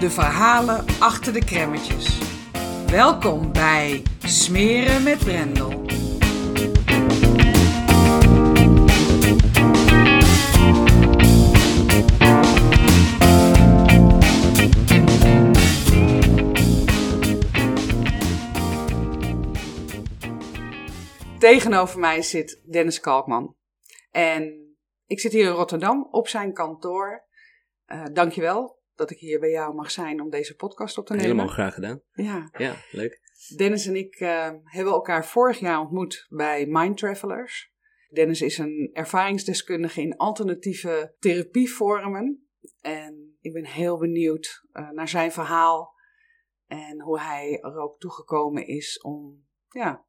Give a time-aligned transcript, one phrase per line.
[0.00, 2.18] de verhalen achter de kremmetjes.
[2.86, 5.82] Welkom bij Smeren met Brendel.
[21.38, 23.56] Tegenover mij zit Dennis Kalkman.
[24.10, 24.74] En
[25.06, 27.24] ik zit hier in Rotterdam op zijn kantoor.
[27.86, 31.26] Uh, dankjewel dat ik hier bij jou mag zijn om deze podcast op te nemen.
[31.26, 32.00] Helemaal graag gedaan.
[32.12, 32.48] Ja.
[32.52, 33.22] Ja, leuk.
[33.56, 37.72] Dennis en ik uh, hebben elkaar vorig jaar ontmoet bij Mind Travelers.
[38.08, 42.48] Dennis is een ervaringsdeskundige in alternatieve therapievormen.
[42.80, 45.94] En ik ben heel benieuwd uh, naar zijn verhaal
[46.66, 50.06] en hoe hij er ook toegekomen is om ja,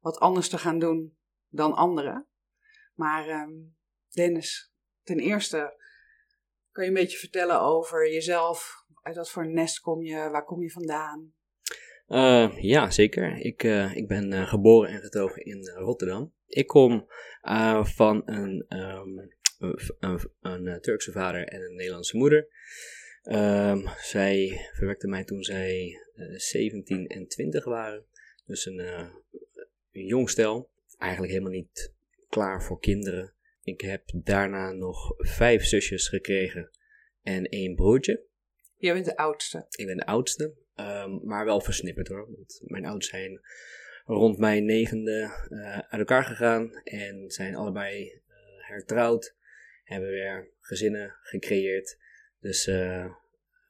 [0.00, 1.16] wat anders te gaan doen
[1.48, 2.28] dan anderen.
[2.94, 3.76] Maar um,
[4.08, 5.83] Dennis, ten eerste
[6.74, 8.84] kan je een beetje vertellen over jezelf?
[9.02, 10.14] Uit wat voor nest kom je?
[10.14, 11.32] Waar kom je vandaan?
[12.08, 13.38] Uh, ja, zeker.
[13.38, 16.32] Ik, uh, ik ben uh, geboren en getogen in Rotterdam.
[16.46, 17.06] Ik kom
[17.82, 19.30] van een, um,
[19.98, 22.48] een, een Turkse vader en een Nederlandse moeder.
[23.22, 26.00] Um, zij verwekte mij toen zij
[26.34, 28.04] 17 en 20 waren.
[28.46, 28.78] Dus een,
[29.92, 30.70] een jong stel.
[30.98, 31.92] Eigenlijk helemaal niet
[32.28, 33.33] klaar voor kinderen.
[33.64, 36.70] Ik heb daarna nog vijf zusjes gekregen
[37.22, 38.24] en één broertje.
[38.76, 39.66] Jij bent de oudste?
[39.70, 42.30] Ik ben de oudste, um, maar wel versnipperd hoor.
[42.30, 43.40] Want mijn ouders zijn
[44.04, 49.36] rond mijn negende uh, uit elkaar gegaan en zijn allebei uh, hertrouwd.
[49.84, 51.98] Hebben weer gezinnen gecreëerd.
[52.40, 53.14] Dus uh,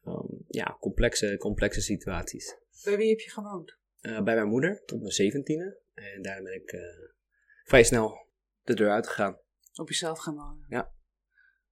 [0.07, 2.57] um, ja, complexe, complexe situaties.
[2.85, 3.83] Bij wie heb je gewoond?
[4.01, 5.79] bij mijn moeder tot mijn zeventiende.
[5.95, 6.77] En daarna ben ik
[7.65, 8.27] vrij snel
[8.63, 9.43] de deur uitgegaan.
[9.75, 10.67] Op jezelf gaan wonen?
[10.69, 10.93] Ja.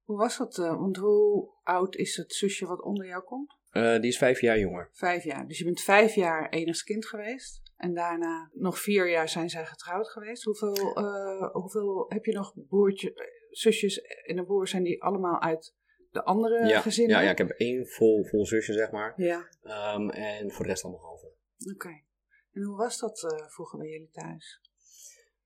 [0.02, 0.58] Hoe was dat?
[0.58, 3.60] Uh, want hoe oud is het zusje wat onder jou komt?
[3.72, 4.88] Uh, die is vijf jaar jonger.
[4.92, 5.46] Vijf jaar.
[5.46, 7.60] Dus je bent vijf jaar enigst kind geweest.
[7.76, 10.42] En daarna nog vier jaar zijn zij getrouwd geweest.
[10.42, 14.68] Hoeveel, uh, hoeveel heb je nog broertje, zusjes en een broer?
[14.68, 15.74] Zijn die allemaal uit
[16.10, 17.16] de andere ja, gezinnen?
[17.16, 19.12] Ja, ja, ik heb één vol, vol zusje, zeg maar.
[19.16, 19.48] Ja.
[19.94, 21.32] Um, en voor de rest allemaal halve.
[21.74, 22.02] Oké.
[22.52, 24.60] En hoe was dat vroeger bij jullie thuis?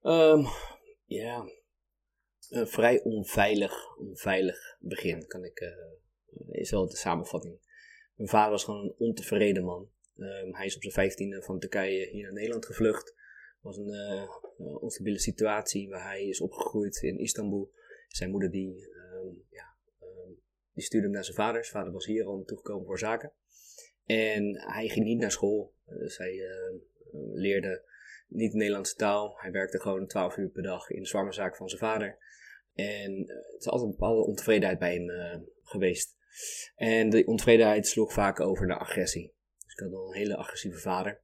[0.02, 0.46] Um,
[1.04, 1.44] ja,
[2.50, 5.68] een vrij onveilig, onveilig begin, kan ik, uh,
[6.50, 7.58] is wel de samenvatting.
[8.14, 9.90] Mijn vader was gewoon een ontevreden man.
[10.16, 13.14] Um, hij is op zijn vijftiende van Turkije hier naar Nederland gevlucht.
[13.60, 14.30] Was een uh,
[14.80, 17.72] onstabiele situatie waar hij is opgegroeid in Istanbul.
[18.08, 20.40] Zijn moeder die, um, ja, um,
[20.72, 21.64] die stuurde hem naar zijn vader.
[21.64, 23.32] Zijn vader was hier al toegekomen voor zaken.
[24.04, 25.74] En hij ging niet naar school.
[25.84, 26.18] Dus
[27.32, 27.82] leerde
[28.26, 29.36] niet de Nederlandse taal.
[29.36, 32.18] Hij werkte gewoon 12 uur per dag in de zwarmenzaak van zijn vader.
[32.72, 36.16] En uh, het is altijd een bepaalde ontevredenheid bij hem uh, geweest.
[36.74, 39.34] En die ontevredenheid sloeg vaak over naar agressie.
[39.64, 41.22] Dus ik had al een hele agressieve vader.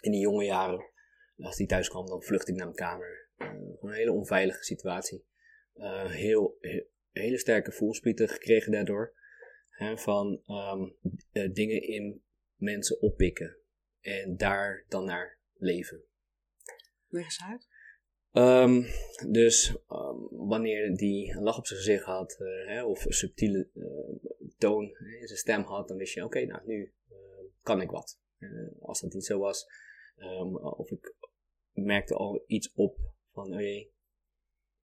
[0.00, 0.90] In die jonge jaren,
[1.36, 3.28] als hij thuis kwam, dan vluchtte ik naar mijn kamer.
[3.38, 5.24] Uh, gewoon een hele onveilige situatie.
[6.06, 9.16] heel, heel, hele sterke voelspieten gekregen daardoor.
[9.68, 10.96] Hè, van um,
[11.52, 12.22] dingen in
[12.56, 13.56] mensen oppikken.
[14.00, 16.07] En daar dan naar leven.
[17.08, 17.68] Leg eens uit.
[18.32, 18.84] Um,
[19.32, 23.70] dus um, wanneer die een lach op zijn gezicht had, uh, hè, of een subtiele
[23.74, 24.84] uh, toon
[25.20, 27.16] in zijn stem had, dan wist je, oké, okay, nou nu uh,
[27.62, 28.20] kan ik wat.
[28.80, 29.66] als dat niet zo was,
[30.16, 31.14] um, of ik
[31.72, 32.98] merkte al iets op
[33.32, 33.92] van, oh jee,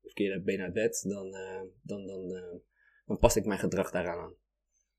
[0.02, 1.32] verkeerde been uit bed, dan,
[1.82, 2.28] dan, dan,
[3.06, 4.36] dan past ik mijn gedrag daaraan aan.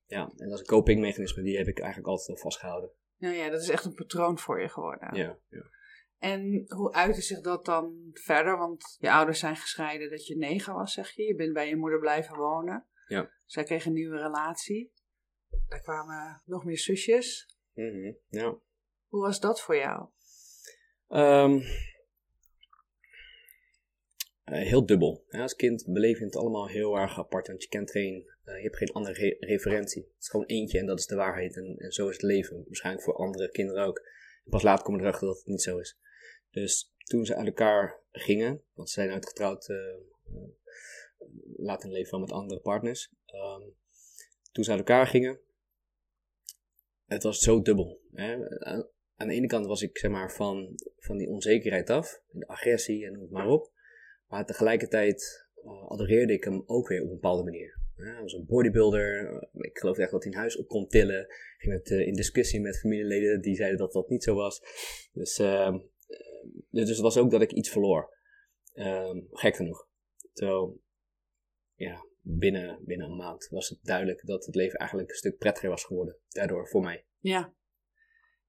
[0.07, 2.91] Ja, en dat is een copingmechanisme, die heb ik eigenlijk altijd al vastgehouden.
[3.17, 5.15] Ja, ja, dat is echt een patroon voor je geworden.
[5.15, 5.71] Ja, ja.
[6.19, 8.59] En hoe uitte zich dat dan verder?
[8.59, 11.23] Want je ouders zijn gescheiden dat je negen was, zeg je.
[11.23, 12.87] Je bent bij je moeder blijven wonen.
[13.07, 13.31] Ja.
[13.45, 14.93] Zij kreeg een nieuwe relatie.
[15.69, 17.57] Daar kwamen nog meer zusjes.
[17.75, 18.17] Mm -hmm.
[18.29, 18.59] Ja.
[19.09, 20.09] Hoe was dat voor jou?
[21.09, 21.63] Um,
[24.45, 25.25] heel dubbel.
[25.29, 28.15] als kind beleef je het allemaal heel erg apart, want je kent geen,
[28.45, 30.03] uh, je hebt geen andere referentie.
[30.03, 31.57] Het is gewoon eentje en dat is de waarheid.
[31.57, 32.65] En, en zo is het leven.
[32.67, 34.03] Waarschijnlijk voor andere kinderen ook.
[34.51, 35.99] Pas later komen erachter dat het niet zo is.
[36.51, 39.79] Dus toen ze uit elkaar gingen, want ze zijn uitgetrouwd uh,
[41.57, 43.13] later in leven wel met andere partners.
[43.27, 43.75] Um,
[44.53, 45.41] toen ze uit elkaar gingen,
[47.05, 48.01] het was zo dubbel.
[48.13, 48.49] Hè?
[49.17, 53.07] Aan de ene kant was ik zeg maar van, van die onzekerheid af, de agressie
[53.07, 53.73] en noem het maar op.
[54.27, 57.81] Maar tegelijkertijd uh, adoreerde ik hem ook weer op een bepaalde manier.
[57.97, 59.41] Hij was een bodybuilder.
[59.53, 61.27] ik geloof echt dat hij huis op kon tillen.
[61.59, 64.61] Ging met, in discussie met familieleden die zeiden dat dat niet zo was.
[65.13, 65.77] Dus uh,
[66.71, 68.15] dus het was ook dat ik iets verloor.
[68.75, 69.89] Um, gek genoeg.
[70.33, 70.83] Terwijl,
[71.75, 75.69] ja, binnen, binnen een maand was het duidelijk dat het leven eigenlijk een stuk prettiger
[75.69, 76.19] was geworden.
[76.29, 77.07] Daardoor voor mij.
[77.19, 77.55] Ja.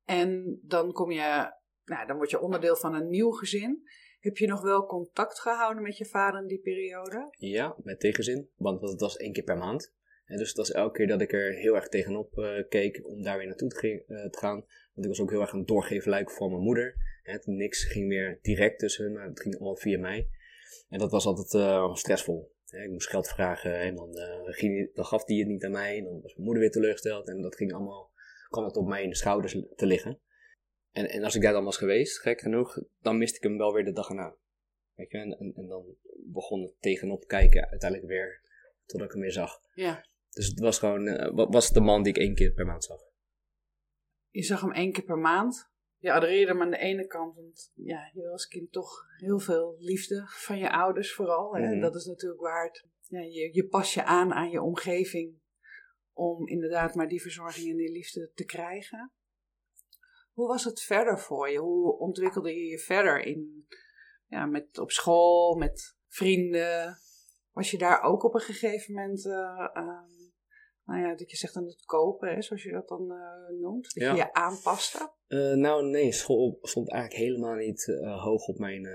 [0.04, 1.54] En dan kom je,
[1.84, 3.84] nou, dan word je onderdeel van een nieuw gezin.
[4.20, 7.28] Heb je nog wel contact gehouden met je vader in die periode?
[7.32, 8.50] Ja, met tegenzin.
[8.56, 9.96] Want het was één keer per maand.
[10.26, 13.24] En dus het was elke keer dat ik er heel erg tegenop uh, keek om
[13.24, 14.66] daar weer naartoe te, uh, te, gaan.
[14.94, 16.96] Want ik was ook heel erg een doorgeven voor mijn moeder.
[17.24, 20.30] Het, niks ging meer direct tussen hun, maar het ging allemaal via mij.
[20.90, 22.52] En dat was altijd uh, stressvol.
[22.72, 24.16] ik moest geld vragen en dan,
[24.94, 25.98] gaf die het niet aan mij.
[25.98, 27.28] En dan was mijn moeder weer teleurgesteld.
[27.28, 28.12] En dat ging allemaal,
[28.50, 30.20] kwam het op mijn schouders te liggen.
[30.98, 33.74] En, en als ik daar dan was geweest, gek genoeg, dan miste ik hem wel
[33.74, 34.36] weer de dag erna.
[34.94, 35.96] Weet je, en, en, en dan
[36.26, 38.42] begon het tegenop kijken uiteindelijk weer,
[38.86, 39.62] totdat ik hem weer zag.
[39.74, 40.06] Ja.
[40.30, 43.00] Dus het was gewoon, uh, was de man die ik één keer per maand zag.
[44.30, 45.76] Je zag hem één keer per maand?
[45.98, 49.40] je adoreerde hem aan de ene kant, want ja, je wil als kind toch heel
[49.40, 51.56] veel liefde van je ouders vooral.
[51.56, 51.80] En mhm.
[51.80, 55.40] dat is natuurlijk waar het, ja, je, je pas je aan aan je omgeving
[56.14, 59.12] om inderdaad maar die verzorging en die liefde te krijgen.
[60.38, 61.58] Hoe was het verder voor je?
[61.58, 63.68] Hoe ontwikkelde je je verder in,
[64.28, 66.98] ja, met, op school, met vrienden?
[67.52, 69.34] Was je daar ook op een gegeven moment uh,
[70.86, 73.94] nou ja, dat je zegt aan het kopen, hè, zoals je dat dan uh, noemt.
[73.94, 75.12] Dat je je aanpaste.
[75.28, 78.88] Uh, nou nee, school stond eigenlijk helemaal niet hoog op mijn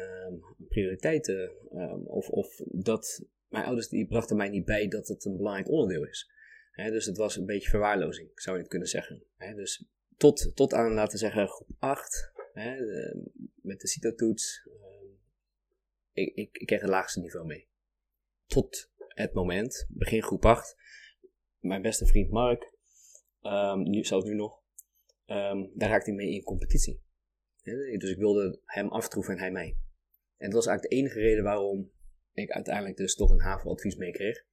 [0.69, 1.53] prioriteiten.
[1.73, 5.71] Um, of, of dat, mijn ouders die brachten mij niet bij dat het een belangrijk
[5.71, 6.31] onderdeel is.
[6.73, 9.25] Dus het was een beetje verwaarlozing, zou je het kunnen zeggen.
[9.55, 9.87] Dus
[10.17, 12.77] tot, tot aan, laten zeggen, groep 8, hè,
[13.55, 15.07] met de CITO-toets, ehm,
[16.13, 17.69] ik, ik, ik kreeg het laagste niveau mee.
[18.47, 20.77] Tot het moment, begin groep 8,
[21.59, 22.77] mijn beste vriend Mark,
[23.43, 24.61] um, nu, zelfs nu nog,
[25.75, 27.03] daar raakte ik mee in competitie.
[27.99, 29.77] dus ik wilde hem aftroeven en hij mij.
[30.37, 31.91] En dat was eigenlijk de enige reden waarom
[32.33, 34.45] ik uiteindelijk dus toch een HAVO-advies meekreeg.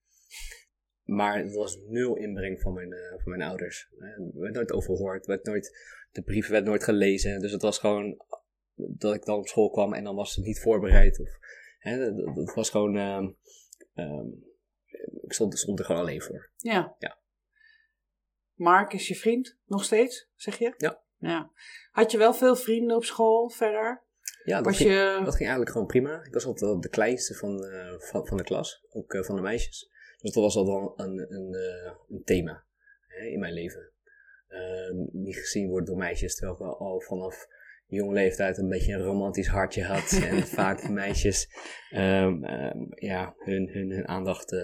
[1.10, 3.90] Maar het was nul inbreng van mijn, uh, van mijn ouders.
[4.00, 5.78] Er werd nooit overhoord, werd nooit,
[6.12, 7.40] de brief werd nooit gelezen.
[7.40, 8.26] Dus het was gewoon
[8.76, 11.20] dat ik dan op school kwam en dan was het niet voorbereid.
[11.20, 11.30] Of,
[11.78, 12.96] hè, dat, was gewoon...
[12.96, 13.38] Um,
[15.22, 16.50] ik stond, stond er gewoon alleen voor.
[16.58, 16.96] Ja.
[17.00, 17.18] ja.
[18.54, 20.74] Mark is je vriend, nog steeds, zeg je?
[20.78, 21.02] Ja.
[21.18, 21.52] ja.
[21.92, 24.04] Had je wel veel vrienden op school verder?
[24.44, 25.22] Ja, dat, ging, je...
[25.24, 26.24] dat ging eigenlijk gewoon prima.
[26.24, 29.90] Ik was altijd de kleinste van, uh, van, van, de klas, ook van de meisjes.
[30.22, 32.64] Dus dat was al wel een, een, uh, een thema
[33.08, 33.92] hè, in mijn leven.
[35.12, 37.48] niet gezien worden door meisjes, terwijl ik al vanaf
[37.90, 40.12] jonge leeftijd een beetje een romantisch hartje had.
[40.30, 41.48] en vaak meisjes
[41.96, 44.62] um, um, ja, hun, hun, hun aandacht uh,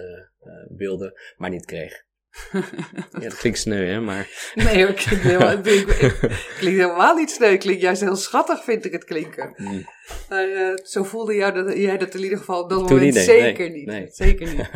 [0.68, 2.05] wilden, maar niet kreeg.
[3.20, 4.28] ja, dat klinkt sneu, hè, maar...
[4.54, 5.60] Nee hoor, klinkt helemaal,
[6.60, 7.56] klinkt helemaal niet sneu.
[7.56, 9.54] Klinkt juist heel schattig, vind ik het klinken.
[9.56, 9.86] Mm.
[10.28, 13.14] Maar uh, zo voelde jou dat, jij dat in ieder geval op dat Toen moment
[13.14, 13.86] zeker niet.
[13.86, 14.06] Nee.
[14.08, 14.68] Zeker niet.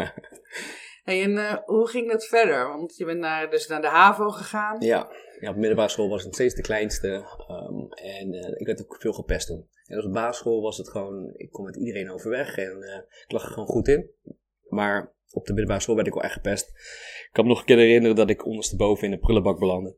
[1.04, 2.68] hey, en uh, hoe ging dat verder?
[2.68, 4.76] Want je bent naar, dus naar de HAVO gegaan.
[4.80, 7.08] Ja ja, op middelbare school was het steeds de kleinste.
[7.48, 9.68] Um, en uh, ik werd ook veel gepest toen.
[9.86, 13.50] En op basisschool was het gewoon, ik kon met iedereen overweg en ik lag er
[13.50, 14.10] gewoon goed in.
[14.68, 16.68] Maar op de middelbare school werd ik wel echt gepest.
[16.68, 19.96] Ik kan me nog een keer herinneren dat ik ondersteboven in de prullenbak belandde.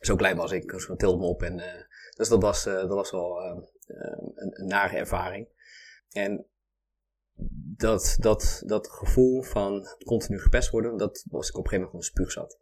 [0.00, 1.42] Zo klein was ik, was tilde me op.
[1.42, 1.64] En, uh,
[2.16, 5.48] dus dat was, dat was wel ehm, ehm, een, een nare ervaring.
[6.10, 6.46] En
[7.76, 12.14] dat, dat, dat gevoel van continu gepest worden, dat was ik op een gegeven moment
[12.14, 12.58] gewoon spuugzat.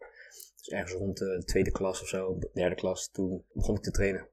[0.57, 4.29] Dus ergens rond de tweede klas of zo, derde klas, toen begon ik te trainen.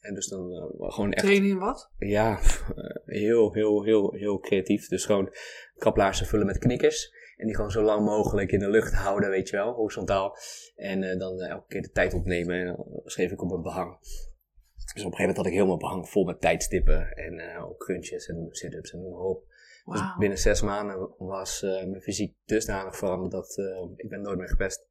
[0.00, 1.24] En dus dan uh, gewoon echt...
[1.24, 1.90] Trainen in wat?
[1.98, 2.38] Ja,
[3.04, 4.88] heel, heel, heel, heel creatief.
[4.88, 5.34] Dus gewoon
[5.76, 7.14] kaplaarzen vullen met knikkers.
[7.36, 10.36] En die gewoon zo lang mogelijk in de lucht houden, weet je wel, horizontaal.
[10.76, 12.56] En uh, dan uh, elke keer de tijd opnemen.
[12.56, 13.98] En dan schreef ik op een behang.
[14.00, 17.12] Dus op een gegeven moment had ik helemaal behang vol met tijdstippen.
[17.12, 19.44] En ook crunches en sit-ups en noem maar op.
[19.84, 19.94] Wow.
[19.94, 23.56] Dus binnen zes maanden was mijn fysiek dusdanig veranderd dat
[23.96, 24.86] ik ben nooit meer gepest.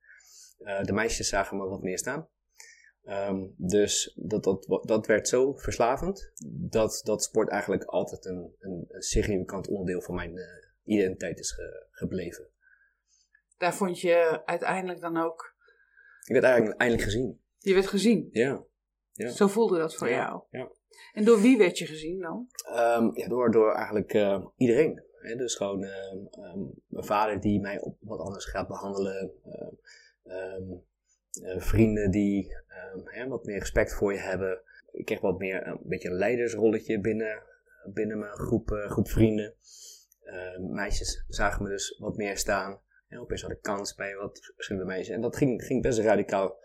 [0.81, 2.27] De meisjes zagen me wat meer staan.
[3.05, 8.85] Ehm, dus dat, dat, dat werd zo verslavend dat, dat sport eigenlijk altijd een, een,
[8.87, 10.45] een significant onderdeel van mijn eh,
[10.83, 11.59] identiteit is
[11.91, 12.47] gebleven.
[13.57, 15.55] Daar vond je uiteindelijk dan ook.
[16.23, 17.41] Ik werd eigenlijk eindelijk gezien.
[17.57, 18.29] Je werd gezien?
[18.31, 18.63] Ja.
[19.11, 19.29] ja.
[19.29, 20.43] Zo voelde dat voor jou?
[20.49, 20.71] Ja.
[21.13, 22.47] En door wie werd je gezien dan?
[22.67, 25.03] Um, ja, door, door eigenlijk uh, iedereen.
[25.21, 25.35] Hè?
[25.35, 26.29] Dus gewoon um,
[26.87, 29.31] mijn vader die mij op wat anders gaat behandelen.
[30.23, 30.77] Uh,
[31.57, 32.55] vrienden die
[33.03, 34.61] hè, wat meer respect voor je hebben.
[34.91, 37.43] Ik kreeg wat meer een beetje een leidersrolletje binnen,
[37.93, 39.55] binnen mijn groep, groep vrienden.
[40.57, 42.79] meisjes zagen me dus wat meer staan.
[43.07, 45.15] En opeens had ik kans bij wat verschillende meisjes.
[45.15, 46.57] En dat ging, ging best radicaal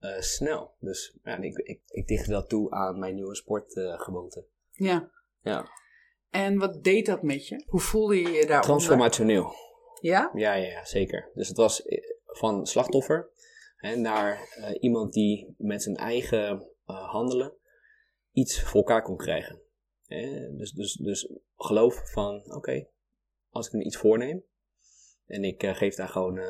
[0.00, 0.74] uh, snel.
[0.80, 4.44] Dus ja, ik, ik, ik dichtte dat toe aan mijn nieuwe sportgewoonte.
[4.72, 5.10] Uh, ja.
[5.40, 5.68] Ja.
[6.30, 7.64] En wat deed dat met je?
[7.66, 8.62] Hoe voelde je je daar?
[8.62, 9.52] Transformationeel.
[10.00, 10.30] Ja?
[10.34, 11.30] Ja, ja, ja, zeker.
[11.34, 13.28] Dus het was eh, van slachtoffer
[13.80, 17.56] naar uh, iemand die met zijn eigen uh, handelen
[18.32, 19.60] iets voor elkaar kon krijgen.
[20.06, 20.54] Hè?
[20.56, 22.86] Dus, dus, dus geloof van, oké,
[23.48, 24.44] als ik me iets voorneem
[25.26, 26.40] en ik geef daar gewoon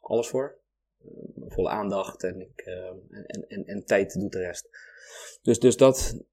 [0.00, 0.60] alles voor,
[1.46, 2.60] volle aandacht en, ik,
[3.26, 4.68] en, en, en tijd doet de rest.
[5.42, 6.24] Dus, dus dat,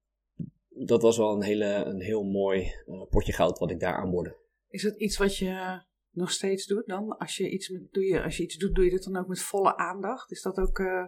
[0.68, 2.72] dat was wel een, hele, een heel mooi
[3.08, 4.36] potje goud wat ik daar aanboorde.
[4.68, 7.16] Is dat iets wat je nog steeds doet dan?
[7.18, 9.28] Als je iets, met, doe je, als je iets doet, doe je dat dan ook
[9.28, 10.30] met volle aandacht?
[10.30, 11.06] Is dat ook, uh,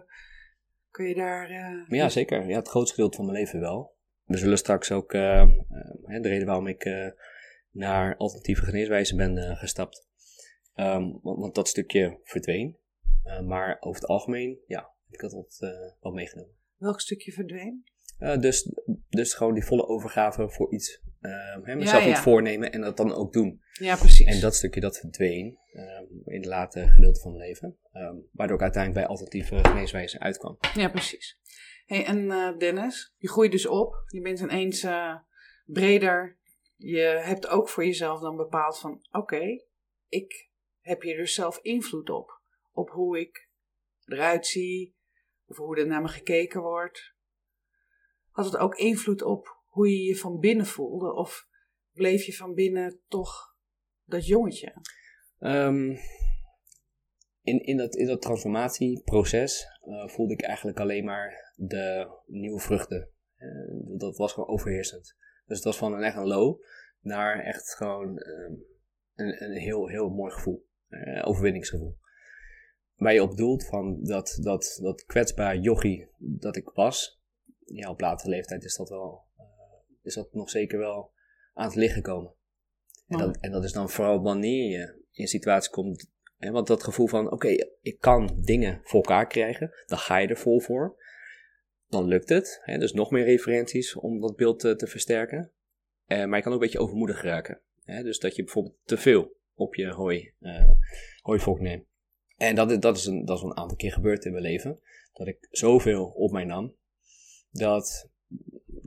[0.89, 1.51] kun je daar...
[1.51, 2.47] Uh, ja, zeker.
[2.47, 3.95] Ja, het grootste gedeelte van mijn leven wel.
[4.23, 7.13] We zullen straks ook, de reden waarom ik
[7.71, 10.07] naar alternatieve geneeswijzen ben gestapt.
[10.75, 12.77] Um, want, want, dat stukje verdween.
[13.45, 15.57] maar over het algemeen, ja, heb ik dat wat,
[15.99, 16.55] wel meegenomen.
[16.77, 17.83] Welk stukje verdween?
[18.17, 18.69] Dus,
[19.09, 21.02] dus gewoon die volle overgave voor iets.
[21.23, 22.11] Uh, hè, mezelf ja, ja.
[22.11, 23.61] iets voornemen en dat dan ook doen.
[23.71, 24.27] Ja, precies.
[24.27, 27.77] En dat stukje dat verdween um, in het late gedeelte van mijn leven.
[27.93, 30.57] Um, waardoor ik uiteindelijk bij alternatieve geneeswijzen uitkwam.
[30.73, 31.39] Ja, precies.
[31.85, 34.03] Hey, en uh, Dennis, je groeit dus op.
[34.07, 35.15] Je bent ineens uh,
[35.65, 36.37] breder.
[36.75, 38.91] Je hebt ook voor jezelf dan bepaald van...
[38.91, 39.65] Oké, okay,
[40.07, 40.49] ik
[40.79, 42.41] heb hier dus zelf invloed op.
[42.71, 43.49] Op hoe ik
[44.05, 44.95] eruit zie.
[45.45, 47.13] Of hoe er naar me gekeken wordt
[48.33, 51.13] had het ook invloed op hoe je je van binnen voelde?
[51.13, 51.47] Of
[51.91, 53.55] bleef je van binnen toch
[54.03, 54.73] dat jongetje?
[55.39, 55.97] Um,
[57.41, 63.09] in, in, dat, in dat transformatieproces uh, voelde ik eigenlijk alleen maar de nieuwe vruchten.
[63.37, 65.15] Uh, dat was gewoon overheersend.
[65.45, 66.61] Dus het was van een echt een low
[66.99, 68.63] naar echt gewoon um,
[69.15, 70.65] een, een heel, heel mooi gevoel.
[70.89, 71.97] Uh, overwinningsgevoel.
[72.95, 77.21] Waar je op doelt van dat, dat, dat kwetsbaar yogi dat ik was,
[77.65, 79.22] ja, op latere leeftijd is dat wel,
[80.03, 81.11] is dat nog zeker wel
[81.53, 82.33] aan het liggen komen.
[83.07, 86.67] En, dat, en dat is dan vooral wanneer je in een situatie komt, hè, want
[86.67, 90.37] dat gevoel van, oké, okay, ik kan dingen voor elkaar krijgen, dan ga je er
[90.37, 91.01] vol voor.
[91.87, 95.51] Dan lukt het, hè, dus nog meer referenties om dat beeld te, te versterken.
[96.07, 97.61] Uh, maar je kan ook een beetje overmoedig raken.
[97.83, 100.71] Hè, dus dat je bijvoorbeeld te veel op je hooi, uh,
[101.21, 101.85] hooivolk neemt.
[102.37, 104.79] En dat, dat, is een, dat is een aantal keer gebeurd in mijn leven.
[105.13, 106.75] Dat ik zoveel op mij nam
[107.51, 108.09] dat,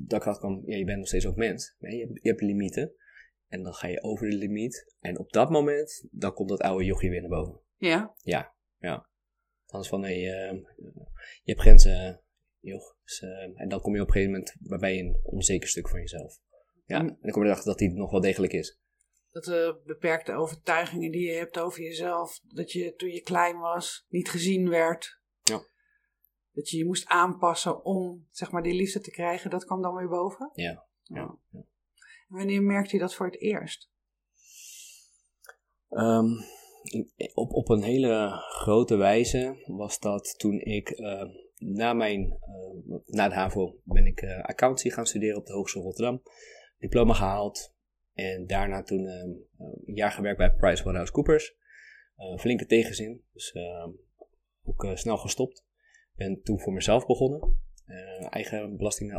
[0.06, 1.74] dat ik dacht ja, je bent nog steeds ook mens.
[1.78, 2.94] Je, hebt, je hebt limieten.
[3.48, 4.94] En dan ga je over de limiet.
[5.00, 7.60] En op dat moment, dan komt dat oude jochie weer naar boven.
[7.76, 8.14] Ja?
[8.16, 9.08] Ja, ja.
[9.66, 10.52] Dan is van, nee, uh,
[11.42, 12.22] je hebt grenzen,
[12.60, 12.96] joch.
[13.02, 15.88] Dus, uh, en dan kom je op een gegeven moment waarbij je een onzeker stuk
[15.88, 16.38] van jezelf.
[16.84, 18.78] Ja, en dan kom je erachter dat die nog wel degelijk is.
[19.30, 24.06] Dat de beperkte overtuigingen die je hebt over jezelf, dat je toen je klein was
[24.08, 25.20] niet gezien werd.
[26.56, 29.94] Dat je je moest aanpassen om zeg maar die liefde te krijgen, dat kwam dan
[29.94, 30.50] weer boven?
[30.52, 30.86] Ja.
[31.02, 31.38] ja.
[31.50, 31.64] ja.
[32.28, 33.90] Wanneer merkte je dat voor het eerst?
[35.90, 36.44] Um,
[37.34, 41.22] op, op een hele grote wijze was dat toen ik uh,
[41.56, 45.82] na, mijn, uh, na de HAVO ben ik uh, accountancy gaan studeren op de Hogeschool
[45.82, 46.22] Rotterdam.
[46.78, 47.74] Diploma gehaald
[48.12, 49.28] en daarna toen ehm,
[49.86, 51.56] een jaar gewerkt bij PricewaterhouseCoopers.
[52.38, 53.90] flinke tegenzin, dus ehm,
[54.64, 55.65] ook snel gestopt
[56.16, 57.64] ben toen voor mezelf begonnen.
[57.86, 59.12] Uh, eigen belasting-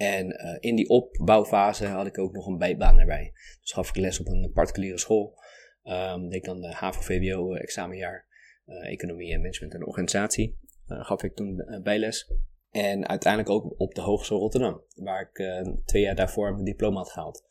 [0.00, 3.32] en uh, in die opbouwfase had ik ook nog een bijbaan erbij.
[3.60, 5.38] Dus gaf ik les op een particuliere school.
[5.84, 8.28] Um, deed dan de HAVO-VWO examenjaar.
[8.66, 10.58] Uh, economie en management en organisatie.
[10.86, 12.32] gaf ik toen bijles.
[12.70, 14.82] En uiteindelijk ook op de Hogeschool Rotterdam.
[14.94, 17.44] Waar ik twee jaar daarvoor mijn diploma had gehaald.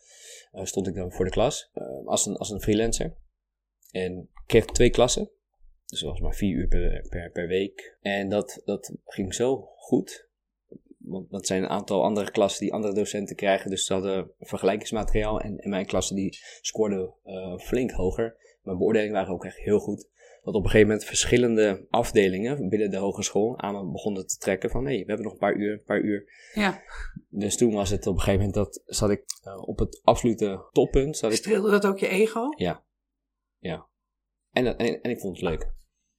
[0.64, 1.72] stond ik dan voor de klas
[2.06, 3.16] als, een, als een freelancer.
[3.92, 5.30] En kreeg twee klassen.
[5.90, 7.98] Dus dat was maar vier uur per, per, per week.
[8.02, 10.28] En dat, dat ging zo goed.
[10.98, 13.70] Want dat zijn een aantal andere klassen die andere docenten krijgen.
[13.70, 15.42] Dus ze hadden vergelijkingsmateriaal.
[15.42, 18.38] En, en mijn klassen die scoorden uh, flink hoger.
[18.62, 20.10] Mijn beoordelingen waren ook echt heel goed.
[20.44, 24.70] Dat op een gegeven moment verschillende afdelingen binnen de hogeschool aan me begonnen te trekken
[24.70, 26.30] van hé, hey, we hebben nog een paar uur, een paar uur.
[26.54, 26.82] Ja.
[27.30, 30.68] Dus toen was het op een gegeven moment dat zat ik uh, op het absolute
[30.72, 31.18] toppunt.
[31.18, 32.46] Zat ik, Streelde dat ook je ego?
[32.56, 32.84] Ja.
[33.58, 33.88] Ja.
[34.52, 35.74] En, en, en ik vond het leuk.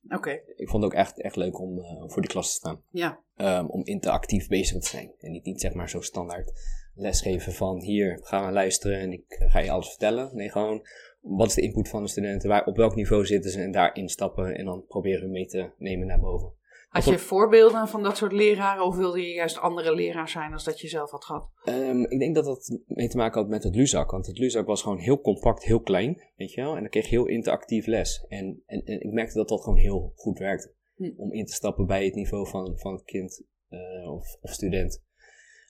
[0.08, 0.30] Oké.
[0.56, 2.82] Ik vond het ook echt, echt leuk om uh, voor de klas te staan.
[2.90, 3.22] Ja.
[3.36, 5.12] Um, om interactief bezig te zijn.
[5.18, 6.52] En niet, niet zeg maar zo standaard
[6.94, 10.36] lesgeven van hier gaan we luisteren en ik ga je alles vertellen.
[10.36, 10.86] Nee, gewoon
[11.20, 13.94] wat is de input van de studenten, waar, op welk niveau zitten ze en daar
[13.94, 16.52] instappen en dan proberen we mee te nemen naar boven.
[16.90, 20.64] Had je voorbeelden van dat soort leraren of wilde je juist andere leraar zijn als
[20.64, 21.50] dat je zelf had gehad?
[21.64, 24.10] Um, ik denk dat dat mee te maken had met het Luzak.
[24.10, 26.74] Want het Luzak was gewoon heel compact, heel klein, weet je wel.
[26.74, 28.24] En dan kreeg je heel interactief les.
[28.28, 30.74] En, en, en ik merkte dat dat gewoon heel goed werkte.
[30.94, 31.12] Hm.
[31.16, 35.04] Om in te stappen bij het niveau van, van het kind uh, of, of student.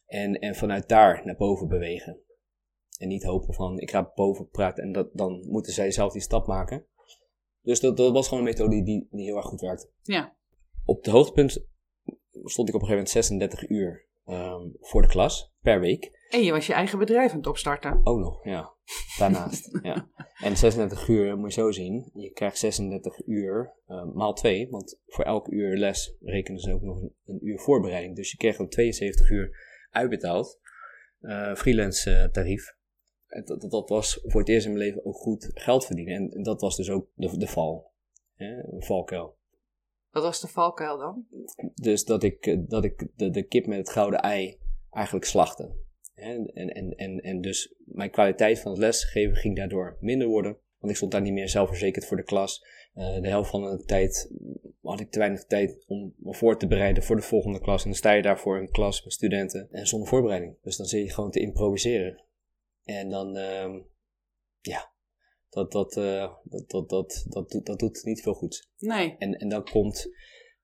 [0.06, 2.20] En, en vanuit daar naar boven bewegen.
[2.98, 6.22] En niet hopen van, ik ga boven praten en dat, dan moeten zij zelf die
[6.22, 6.86] stap maken.
[7.62, 9.90] Dus dat, dat was gewoon een methode die, die heel erg goed werkte.
[10.02, 10.38] Ja.
[10.90, 11.66] Op het hoogtepunt
[12.44, 16.10] stond ik op een gegeven moment 36 uur um, voor de klas per week.
[16.28, 18.00] En je was je eigen bedrijf aan het opstarten.
[18.04, 18.74] Ook nog, ja.
[19.18, 20.08] Daarnaast, ja.
[20.42, 22.10] En 36 uur moet je zo zien.
[22.14, 26.82] Je krijgt 36 uur uh, maal 2, want voor elk uur les rekenen ze ook
[26.82, 28.16] nog een, een uur voorbereiding.
[28.16, 29.56] Dus je krijgt dan 72 uur
[29.90, 30.60] uitbetaald.
[31.20, 32.76] Uh, freelance uh, tarief.
[33.26, 36.14] En dat, dat, was voor het eerst in mijn leven ook goed geld verdienen.
[36.14, 37.92] En, en dat was dus ook de, de val.
[38.34, 38.72] Hè?
[38.72, 39.38] Een valkuil.
[40.10, 41.26] Wat was de valkuil dan?
[41.74, 44.58] Dus dat ik, dat ik de, de kip met het gouden ei
[44.90, 45.76] eigenlijk slachtte.
[46.14, 50.58] En, en, en, en dus mijn kwaliteit van het lesgeven ging daardoor minder worden.
[50.78, 52.64] Want ik stond daar niet meer zelfverzekerd voor de klas.
[52.94, 54.30] Uh, de helft van de tijd
[54.82, 57.82] had ik te weinig tijd om me voor te bereiden voor de volgende klas.
[57.82, 60.56] En dan sta je daar voor een klas met studenten en zonder voorbereiding.
[60.62, 62.24] Dus dan zit je gewoon te improviseren.
[62.84, 63.74] En dan, uh,
[64.60, 64.92] ja,
[65.50, 68.68] dat, dat, uh, dat, dat, dat, dat, doet, dat doet niet veel goed.
[68.78, 69.16] Nee.
[69.18, 70.08] En, en dan komt,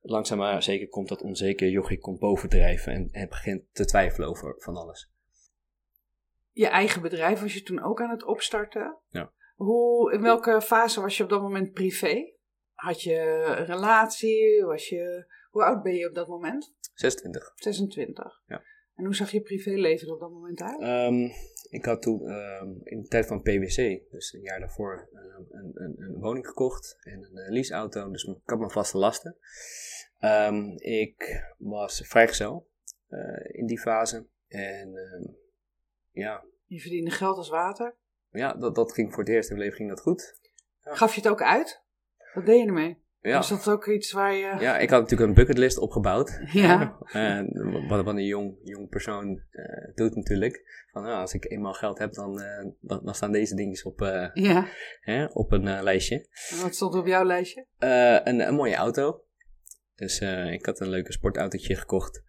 [0.00, 4.54] langzaam maar zeker, komt dat onzeker jochie komt bovendrijven en, en begint te twijfelen over
[4.58, 5.10] van alles.
[6.52, 8.98] Je eigen bedrijf was je toen ook aan het opstarten.
[9.08, 9.32] Ja.
[9.54, 12.32] Hoe, in welke fase was je op dat moment privé?
[12.72, 13.14] Had je
[13.58, 14.64] een relatie?
[14.64, 16.74] Was je, hoe oud ben je op dat moment?
[16.94, 17.52] 26.
[17.54, 18.42] 26.
[18.46, 18.62] Ja.
[18.94, 20.80] En hoe zag je privéleven op dat moment uit?
[20.80, 21.32] Um,
[21.68, 25.70] ik had toen um, in de tijd van PwC, dus een jaar daarvoor, um, een,
[25.74, 28.10] een, een, woning gekocht en een uh, leaseauto.
[28.10, 29.36] Dus ik had mijn vaste lasten.
[30.76, 32.68] ik was vrijgezel
[33.08, 33.20] uh,
[33.52, 34.26] in die fase.
[34.48, 34.94] En
[36.10, 36.44] ja.
[36.64, 37.96] Je verdiende geld als water?
[38.30, 40.40] Ja, dat, dat ging voor het eerst in mijn leven ging dat goed.
[40.84, 40.94] Ja.
[40.94, 41.82] Gaf je het ook uit?
[42.34, 43.04] Wat deed je ermee?
[43.26, 43.38] Ja.
[43.38, 44.56] Is dat ook iets waar je...
[44.58, 46.40] Ja, ik had natuurlijk een bucketlist opgebouwd.
[46.52, 46.98] Ja.
[47.12, 47.40] Uh,
[47.88, 50.86] wat, wat een jong, jong persoon uh, doet natuurlijk.
[50.92, 54.00] Van, nou, als ik eenmaal geld heb, dan, uh, dan, dan, staan deze dingetjes op,
[54.32, 54.66] ja.
[55.00, 56.28] hè, op een lijstje.
[56.50, 57.66] En wat stond op jouw lijstje?
[57.78, 59.24] Een, een, mooie auto.
[59.94, 62.22] Dus ik had een leuke sportautootje gekocht.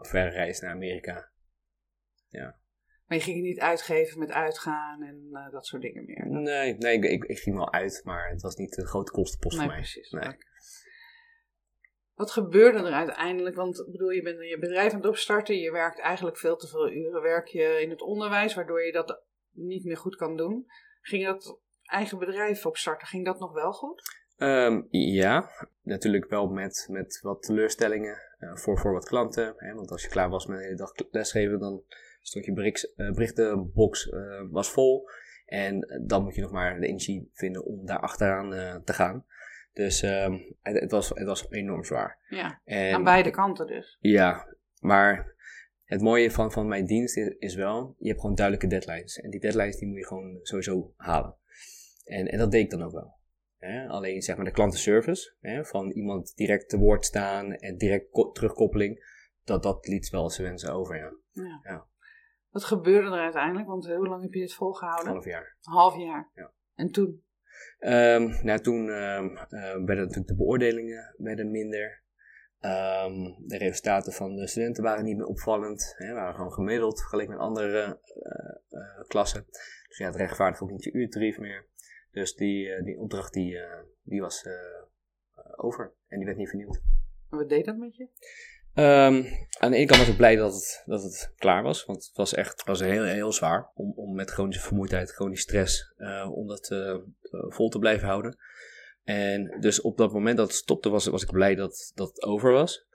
[0.00, 1.30] verre reis naar Amerika.
[2.28, 2.56] Ja.
[3.06, 6.26] Maar je ging het niet uitgeven met uitgaan en uh, dat soort dingen meer?
[6.26, 9.56] Nee, nee ik, ik, ik, ging wel uit, maar het was niet een grote kostenpost
[9.56, 9.82] nee, voor mij.
[9.82, 10.36] Precies, nee.
[12.14, 13.56] Wat gebeurde er uiteindelijk?
[13.56, 16.68] Want ik bedoel, je bent je bedrijf aan het opstarten, je werkt eigenlijk veel te
[16.68, 20.66] veel uren, werk je in het onderwijs, waardoor je dat niet meer goed kan doen.
[21.00, 24.02] Ging dat eigen bedrijf opstarten, ging dat nog wel goed?
[24.36, 25.50] Um, ja,
[25.82, 29.54] natuurlijk wel met, met wat teleurstellingen uh, voor, voor wat klanten.
[29.56, 29.74] Hè?
[29.74, 31.82] Want als je klaar was met de hele dag lesgeven, dan
[32.24, 35.08] stond je uh, berichtenbox uh, was vol.
[35.46, 39.24] En dan moet je nog maar de energie vinden om daar achteraan te gaan.
[39.72, 42.18] Dus um, het, het, was, het was enorm zwaar.
[42.28, 43.96] Ja, en, aan beide kanten dus.
[44.00, 45.34] Ja, maar
[45.84, 49.20] het mooie van, van mijn dienst is, is, wel, je hebt gewoon duidelijke deadlines.
[49.20, 51.36] En die deadlines die moet je gewoon sowieso halen.
[52.04, 53.14] En, en dat deed ik dan ook wel.
[53.58, 53.86] Hè?
[53.86, 55.64] Alleen zeg maar de klantenservice, hè?
[55.64, 59.12] van iemand direct te woord staan en direct terugkoppeling,
[59.44, 61.12] dat, dat liet wel zijn wensen over, ja.
[61.32, 61.60] ja.
[61.62, 61.86] ja.
[62.54, 63.66] Wat gebeurde er uiteindelijk?
[63.66, 65.12] Want hoe lang heb je dit volgehouden?
[65.12, 65.56] Half jaar.
[65.62, 66.30] Een half jaar?
[66.34, 66.52] Ja.
[66.74, 67.24] En toen?
[67.78, 72.02] Um, nou, toen um, uh, werden natuurlijk de beoordelingen werden minder.
[72.60, 75.94] Um, de resultaten van de studenten waren niet meer opvallend.
[75.96, 79.46] Hè, waren gewoon gemiddeld vergeleken met andere uh, uh, klassen.
[79.88, 81.66] Dus ja, het rechtvaardigt ook niet je uurtarief meer.
[82.10, 83.58] Dus die, die opdracht die,
[84.02, 84.46] die was
[85.56, 86.82] over en die werd niet vernieuwd.
[87.30, 88.08] En wat deed dat met je?
[88.76, 89.26] Um,
[89.58, 91.84] aan de ene kant was ik blij dat het, dat het klaar was.
[91.84, 95.94] Want het was echt was heel, heel zwaar om, om met chronische vermoeidheid, chronische stress,
[95.96, 96.96] uh, om dat uh,
[97.30, 98.38] vol te blijven houden.
[99.02, 102.22] En dus op dat moment dat het stopte, was, was ik blij dat, dat het
[102.22, 102.86] over was.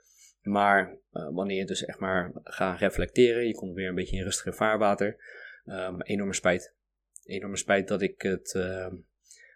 [0.42, 4.22] Maar uh, wanneer je dus echt maar gaat reflecteren, je komt weer een beetje in
[4.22, 5.16] rustiger vaarwater.
[5.64, 6.74] Um, enorme spijt.
[7.24, 8.58] Enorme spijt dat ik het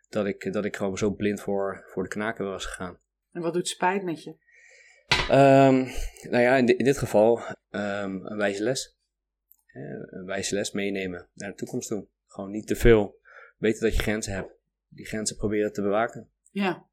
[0.09, 2.99] dat ik, dat ik gewoon zo blind voor, voor de knaken was gegaan.
[3.33, 4.37] En wat doet spijt met je?
[5.29, 5.75] Ehm,
[6.31, 7.41] nou ja, in, in dit geval
[7.71, 8.97] ehm, een wijze les.
[9.75, 12.07] Eh, een wijze les meenemen naar de toekomst toe.
[12.27, 13.21] Gewoon niet te veel.
[13.57, 14.53] Weten dat je grenzen hebt.
[14.89, 16.31] Die grenzen proberen te bewaken.
[16.51, 16.89] Ja.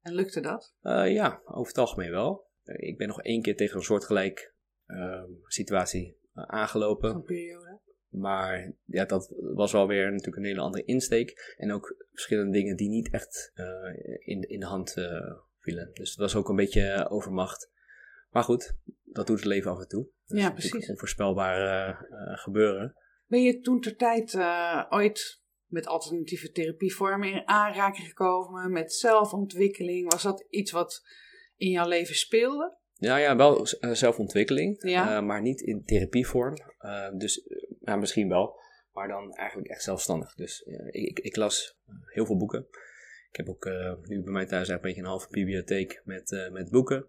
[0.00, 0.74] En lukte dat?
[0.80, 2.46] Eh, ja, over het algemeen wel.
[2.64, 4.54] Ik ben nog één keer tegen een soortgelijk
[4.86, 7.10] ehm, situatie eh, aangelopen.
[7.10, 7.80] Een periode.
[8.08, 11.54] Maar ja, dat was wel weer natuurlijk een hele andere insteek.
[11.56, 13.52] En ook verschillende dingen die niet echt
[14.18, 14.94] in, in de hand
[15.60, 15.90] vielen.
[15.92, 17.70] Dus het was ook een beetje eh, overmacht.
[18.30, 20.08] Maar goed, dat doet het leven af en toe.
[20.26, 20.88] Dat is Ja, precies.
[20.88, 22.94] onvoorspelbare eh, gebeuren.
[23.26, 28.72] Ben je toen ter tijd eh, ooit met alternatieve therapievormen in aanraking gekomen?
[28.72, 30.12] Met zelfontwikkeling?
[30.12, 31.02] Was dat iets wat
[31.56, 32.76] in jouw leven speelde?
[32.94, 35.16] Ja, ja wel eh, zelfontwikkeling, Ja.
[35.16, 36.54] eh, maar niet in therapievorm.
[36.78, 38.60] Eh, dus eh, ja, misschien wel,
[38.92, 40.34] maar dan eigenlijk echt zelfstandig.
[40.34, 42.66] Dus eh, ik, ik, las eh, heel veel boeken.
[43.38, 46.32] Ik heb ook eh, nu bij mij thuis eigenlijk een beetje een halve bibliotheek met,
[46.32, 47.06] eh, met boeken.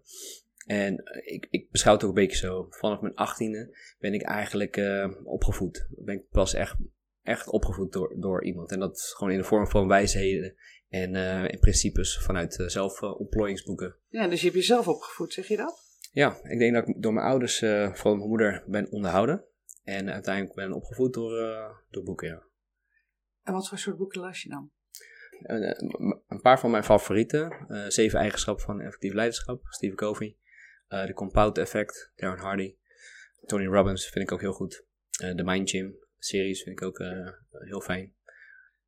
[0.66, 2.66] En eh, ik, ik beschouw het ook een beetje zo.
[2.70, 5.86] Vanaf mijn achttiende ben ik eigenlijk eh, opgevoed.
[5.90, 6.76] Ben ik pas echt,
[7.22, 8.72] echt opgevoed door, door iemand.
[8.72, 10.54] En dat is gewoon in de vorm van wijsheden
[10.88, 13.96] en, en principes vanuit uh, zelfontplooiingsboeken.
[14.08, 15.98] Ja, dus je hebt jezelf opgevoed, zeg je dat?
[16.12, 19.44] Ja, ik denk dat ik door mijn ouders, vooral mijn moeder, ben onderhouden.
[19.84, 21.32] En uiteindelijk ben opgevoed door,
[21.90, 22.42] door boeken, ja.
[23.42, 24.70] En wat voor soort boeken las je dan?
[25.42, 25.56] Eh,
[25.98, 27.50] m- een paar van mijn favorieten.
[27.68, 30.36] eh, Zeven eigenschappen van effectief leiderschap, Stephen Covey.
[30.88, 32.74] Eh The Compound Effect, Darren Hardy.
[33.46, 34.84] Tony Robbins vind ik ook heel goed.
[35.22, 38.14] Eh The Mind Gym series vind ik ook eh, heel fijn.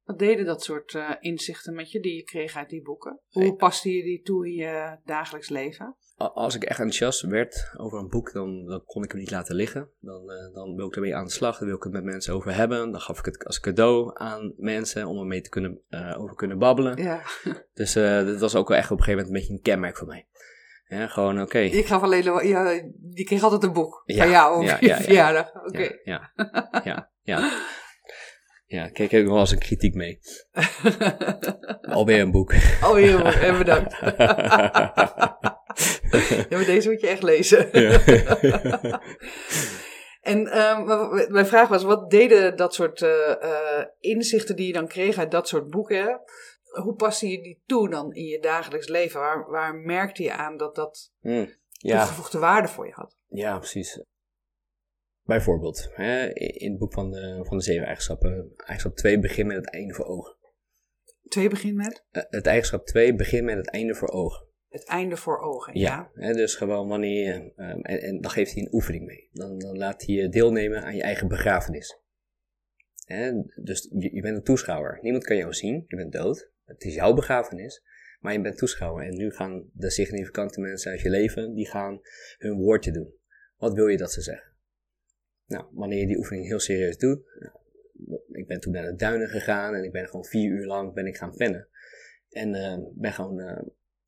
[0.05, 3.21] Wat deden dat soort eh, inzichten met je die je kreeg uit die boeken?
[3.31, 5.97] Hoe paste je die toe in je dagelijks leven?
[6.17, 9.55] Als ik echt enthousiast werd over een boek, dan, dan kon ik hem niet laten
[9.55, 9.91] liggen.
[10.01, 12.35] Dan, eh, dan wil ik ermee aan de slag, dan wil ik het met mensen
[12.35, 12.91] over hebben.
[12.91, 16.59] Dan gaf ik het als cadeau aan mensen om ermee te kunnen, eh, over kunnen
[16.59, 16.97] babbelen.
[17.03, 17.23] Ja,
[17.75, 20.07] Dus dat was ook wel echt op een gegeven moment een beetje een kenmerk voor
[20.07, 20.27] mij.
[20.89, 21.59] Ja, gewoon oké.
[21.59, 22.71] ik gaf alleen, ja,
[23.11, 25.01] je kreeg altijd een boek Ja, van jou ja, ja, ja.
[25.01, 25.55] verjaardag.
[25.55, 25.99] Oké.
[26.05, 26.33] Ja,
[26.85, 27.51] ja, ja,
[28.73, 28.83] ja.
[28.89, 30.19] Kijk, ik heb nog wel eens een kritiek mee.
[31.97, 32.53] Alweer een boek.
[32.83, 33.95] Oh, heel en bedankt.
[36.49, 37.71] Ja, maar deze moet je echt lezen.
[40.21, 40.87] En ehm,
[41.33, 45.31] mijn vraag was, wat deden dat soort eh, eh, inzichten die je dan kreeg uit
[45.31, 46.21] dat soort boeken?
[46.83, 49.21] Hoe paste je die toe dan in je dagelijks leven?
[49.21, 53.17] Waar, waar merkte je aan dat dat Hm, ja, toegevoegde waarde voor je had?
[53.29, 54.03] ja, precies.
[55.25, 59.57] Bijvoorbeeld, hè, in het boek van de, van de zeven eigenschappen, eigenschap 2 begint met
[59.57, 60.37] het einde voor ogen.
[61.29, 64.47] Twee begin met Eh, het eigenschap 2 begint met het einde voor ogen.
[64.69, 65.79] het einde voor ogen.
[65.79, 69.29] Ja, hè, dus gewoon wanneer ehm, en, en dan geeft hij een oefening mee.
[69.33, 72.01] Dan, dan laat hij je deelnemen aan je eigen begrafenis.
[73.05, 73.33] Hè,
[73.63, 74.99] dus je, je bent een toeschouwer.
[75.03, 76.51] Niemand kan jou zien, je bent dood.
[76.65, 77.83] Het is jouw begrafenis,
[78.21, 79.07] maar je bent toeschouwer.
[79.07, 82.01] En nu gaan de significante mensen uit je leven, die gaan
[82.39, 83.15] hun woordje doen.
[83.57, 84.52] Wat wil je dat ze zeggen?
[85.53, 87.21] Nou, wanneer je die oefening heel serieus doet.
[87.95, 90.95] nou, ik ben toen naar de duinen gegaan en ik ben gewoon vier uur lang
[90.95, 91.69] ben ik gaan pennen.
[92.29, 93.63] En eh, ben gewoon eh,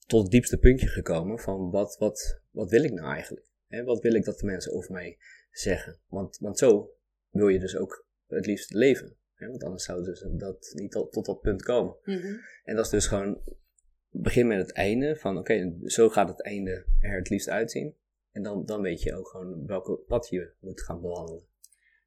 [0.06, 3.46] tot het diepste puntje gekomen van wat, wat, wat wil ik nou eigenlijk?
[3.66, 5.18] Hè, wat wil ik dat de mensen over mij
[5.50, 6.00] zeggen?
[6.08, 6.90] Want, want zo
[7.30, 9.16] wil je dus ook het liefst leven.
[9.34, 9.48] Hè?
[9.48, 11.96] Want anders zou dus dat niet tot, tot dat punt komen.
[12.04, 12.34] Mhm.
[12.64, 13.42] En dat is dus gewoon
[14.10, 17.96] begin met het einde van oké, zo gaat het einde er het liefst uitzien.
[18.34, 21.46] En dan, dan weet je ook gewoon welke pad je moet gaan bewandelen.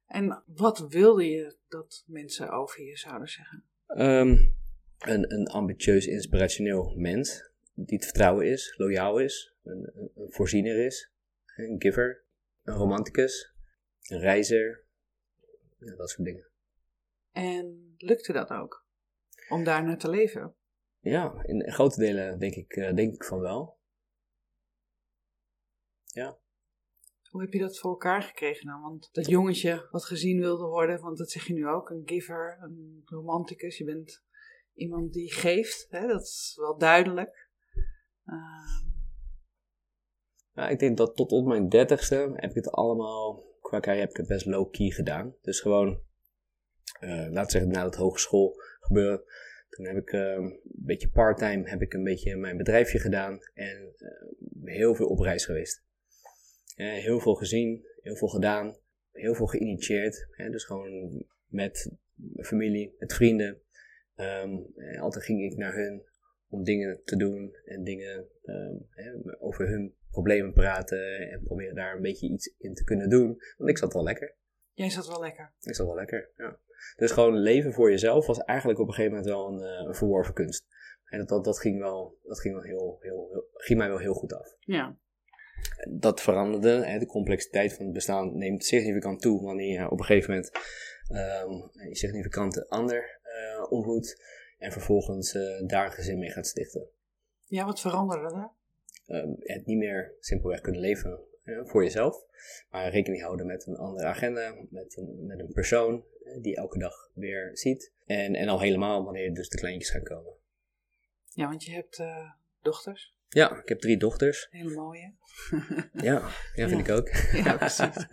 [0.06, 3.64] En wat wilde je dat mensen over je zouden zeggen?
[3.86, 4.36] Ehm,
[4.98, 11.12] een, een ambitieus, inspirationeel mens die te vertrouwen is, loyaal is, een, een- voorziener is,
[11.56, 12.24] een giver,
[12.62, 13.54] een romanticus,
[14.02, 14.84] een reizer,
[15.78, 16.48] ja, dat soort dingen.
[17.32, 18.86] En lukte dat ook?
[19.48, 20.54] Om daar naar te leven?
[21.00, 23.77] Ja, in grote delen denk ik, eh, denk ik van wel.
[27.30, 28.80] Hoe heb je dat voor elkaar gekregen dan?
[28.80, 32.58] Want dat jongetje wat gezien wilde worden, want dat zeg je nu ook, een giver,
[32.60, 33.78] een romanticus.
[33.78, 34.24] Je bent
[34.74, 36.06] iemand die geeft, hè?
[36.06, 37.48] dat is wel duidelijk.
[38.24, 38.86] Ehm,
[40.52, 44.10] Ja, ik denk dat tot op mijn dertigste heb ik het allemaal, qua carrière heb
[44.10, 45.34] ik het best low-key gedaan.
[45.42, 46.02] Dus gewoon,
[47.00, 49.24] laten we zeggen, na het hogeschool gebeuren.
[49.68, 53.94] Toen heb ik eh, een beetje part-time heb ik een beetje mijn bedrijfje gedaan en
[53.96, 55.86] eh, heel veel op reis geweest.
[56.78, 58.76] Eh, heel veel gezien, heel veel gedaan,
[59.12, 60.26] heel veel geïnitieerd.
[60.30, 61.92] Hè, dus gewoon met
[62.40, 63.60] familie, met vrienden.
[64.14, 66.02] Ehm, en altijd ging ik naar hun
[66.48, 71.96] om dingen te doen en dingen ehm, hè, over hun problemen praten en proberen daar
[71.96, 73.36] een beetje iets in te kunnen doen.
[73.56, 74.34] Want ik zat wel lekker.
[74.72, 75.52] Jij zat wel lekker.
[75.60, 76.58] Ik zat wel lekker, ja.
[76.96, 79.94] Dus gewoon leven voor jezelf was eigenlijk op een gegeven moment wel een, eh, een
[79.94, 80.66] verworven kunst.
[81.04, 83.98] En dat, dat, dat ging wel, dat ging wel heel, heel, heel, ging mij wel
[83.98, 84.56] heel goed af.
[84.60, 84.98] Ja.
[85.88, 90.04] Dat veranderde, hè, de complexiteit van het bestaan neemt significant toe wanneer je op een
[90.04, 90.50] gegeven moment
[91.08, 94.22] ehm, een significante ander eh, ontmoet
[94.58, 96.88] en vervolgens eh, daar een gezin mee gaat stichten.
[97.44, 98.50] Ja, wat veranderde daar?
[99.06, 101.20] Ehm, het niet meer simpelweg kunnen leven
[101.64, 102.24] voor jezelf,
[102.70, 106.56] maar rekening houden met een andere agenda, met een, met een persoon eh, die je
[106.56, 107.92] elke dag weer ziet.
[108.06, 110.32] En, en al helemaal wanneer dus de kleintjes gaan komen.
[111.28, 112.02] Ja, want je hebt
[112.62, 113.17] dochters.
[113.28, 114.46] Ja, ik heb drie dochters.
[114.50, 115.14] Hele mooie.
[115.92, 116.94] Ja, ja vind Ja.
[116.94, 117.08] ik ook.
[117.44, 118.06] Ja, precies.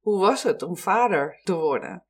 [0.00, 2.04] Hoe was het om vader te worden?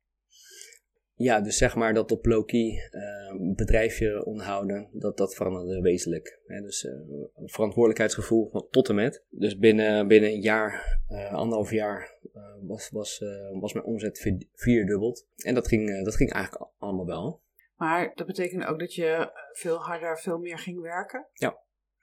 [1.13, 3.01] Ja, dus zeg maar dat op Loki eh,
[3.39, 6.39] een bedrijfje onderhouden, dat, dat veranderde wezenlijk.
[6.45, 6.61] Hè?
[6.61, 6.91] Dus eh,
[7.35, 9.23] een verantwoordelijkheidsgevoel van tot en met.
[9.29, 14.19] Dus binnen, binnen een jaar, eh, anderhalf jaar, eh, was, was, eh, was mijn omzet
[14.19, 15.25] vier- vierdubbeld.
[15.35, 17.41] En dat ging, eh, dat ging eigenlijk al- allemaal wel.
[17.75, 21.27] Maar dat betekende ook dat je veel harder, veel meer ging werken?
[21.33, 21.59] Ja,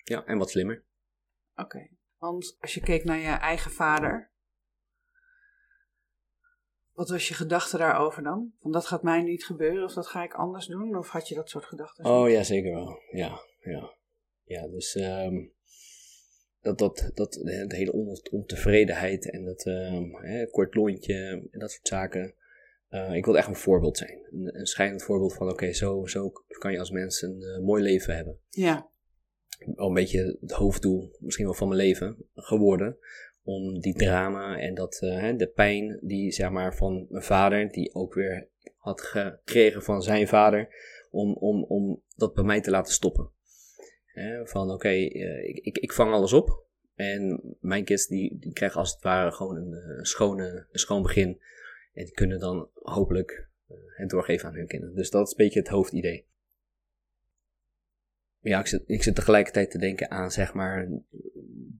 [0.09, 0.85] en wat slimmer.
[1.57, 1.88] Oké.
[2.16, 4.31] Want als je keek naar je eigen vader,
[6.92, 8.53] wat was je gedachte daarover dan?
[8.61, 10.97] Van dat gaat mij niet gebeuren of dat ga ik anders doen?
[10.97, 12.05] Of had je dat soort gedachten?
[12.05, 12.99] Oh ja, zeker wel.
[13.11, 13.97] Ja, ja.
[14.44, 15.47] Ja, dus ehm,
[16.61, 21.71] dat, dat, dat, de hele on- ontevredenheid en dat ehm, hè, kort lontje en dat
[21.71, 22.35] soort zaken.
[22.88, 24.27] Eh, ik wil echt een voorbeeld zijn.
[24.31, 27.83] Een, een schijnend voorbeeld van, oké, zo, zo kan je als mens een eh, mooi
[27.83, 28.40] leven hebben.
[28.49, 28.90] Ja,
[29.59, 32.97] Wel een beetje het hoofddoel, misschien wel van mijn leven, geworden.
[33.42, 37.94] Om die drama en dat, eh, de pijn die, zeg maar, van mijn vader, die
[37.94, 40.68] ook weer had gekregen van zijn vader,
[41.11, 43.31] om, om, om dat bij mij te laten stoppen.
[44.44, 46.66] Van oké, eh, ik, ik, ik vang alles op.
[46.94, 51.03] En mijn kids die, die krijgen als het ware gewoon een, eh, schone, een schoon
[51.03, 51.40] begin.
[51.92, 53.49] En die kunnen dan hopelijk
[53.97, 54.94] het doorgeven aan hun kinderen.
[54.94, 56.27] Dus dat is een beetje het hoofdidee.
[58.40, 60.88] Ja, ik zit, ik zit tegelijkertijd te denken aan, zeg maar,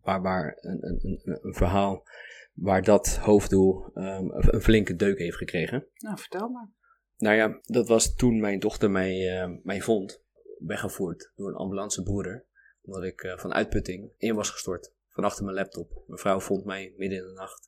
[0.01, 2.07] waar, waar een, een, een, een verhaal
[2.53, 5.87] waar dat hoofddoel ehm, een flinke deuk heeft gekregen.
[5.95, 6.71] nou vertel maar.
[7.17, 10.23] Nou ja, dat was toen mijn dochter mij, eh, mij vond,
[10.59, 12.47] weggevoerd door een ambulancebroeder.
[12.83, 16.05] Omdat ik eh, van uitputting in was gestort, van achter mijn laptop.
[16.07, 17.68] Mijn vrouw vond mij midden in de nacht.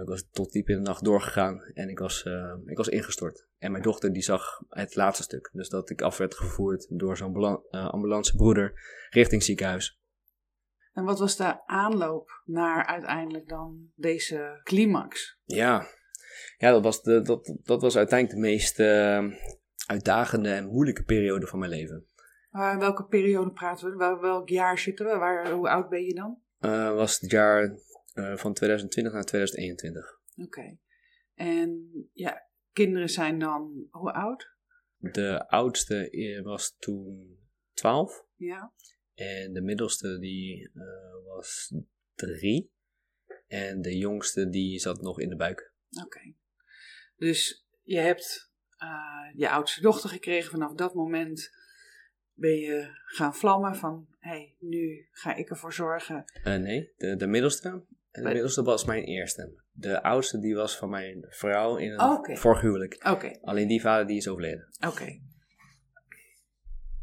[0.00, 3.46] Ik was tot diep in de nacht doorgegaan en ik was, eh, ik was ingestort.
[3.58, 5.50] En mijn dochter die zag het laatste stuk.
[5.52, 8.72] Dus dat ik af werd gevoerd door zo'n eh, ambulancebroeder
[9.10, 10.00] richting ziekenhuis.
[10.92, 15.38] En wat was de aanloop naar uiteindelijk dan deze climax?
[15.44, 15.86] Ja,
[16.56, 19.24] ja dat, was de, dat, dat was uiteindelijk de meest eh,
[19.86, 22.06] uitdagende en moeilijke periode van mijn leven.
[22.50, 23.96] Waar, welke periode praten we?
[23.96, 25.16] Waar, welk jaar zitten we?
[25.16, 26.38] Waar, hoe oud ben je dan?
[26.58, 27.78] Eh, was het jaar
[28.14, 30.20] eh, van 2020 naar 2021.
[30.36, 30.78] Oké.
[31.34, 34.50] En ja, kinderen zijn dan hoe oud?
[34.96, 37.38] De oudste eh, was toen
[37.72, 38.72] 12 Ja.
[39.14, 41.74] en de middelste die eh, was
[42.14, 42.72] 3
[43.46, 45.72] en de jongste die zat nog in de buik.
[46.04, 46.34] Oké.
[47.16, 48.50] Dus je hebt
[49.34, 50.50] je oudste dochter gekregen.
[50.50, 51.50] Vanaf dat moment
[52.32, 54.06] ben je gaan vlammen van...
[54.18, 56.24] hé, hey, nu ga ik ervoor zorgen.
[56.44, 57.84] Nee, de, de middelste.
[58.12, 59.62] En de middelste was mijn eerste.
[59.70, 62.36] De oudste die was van mijn vrouw in een Oké.
[62.36, 63.06] vorig huwelijk.
[63.08, 64.68] Oké, Alleen die vader die is overleden.
[64.86, 65.20] oké.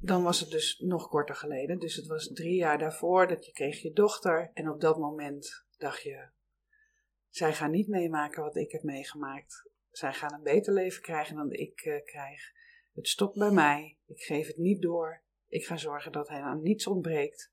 [0.01, 1.79] Dan was het dus nog korter geleden.
[1.79, 4.51] Dus het was drie jaar daarvoor dat je kreeg je dochter.
[4.53, 6.29] En op dat moment dacht je...
[7.29, 9.69] zij gaan niet meemaken wat ik heb meegemaakt.
[9.91, 12.41] Zij gaan een beter leven krijgen dan ik eh, krijg.
[12.93, 13.97] Het stopt bij mij.
[14.05, 15.21] Ik geef het niet door.
[15.47, 17.51] Ik ga zorgen dat hij aan niets ontbreekt.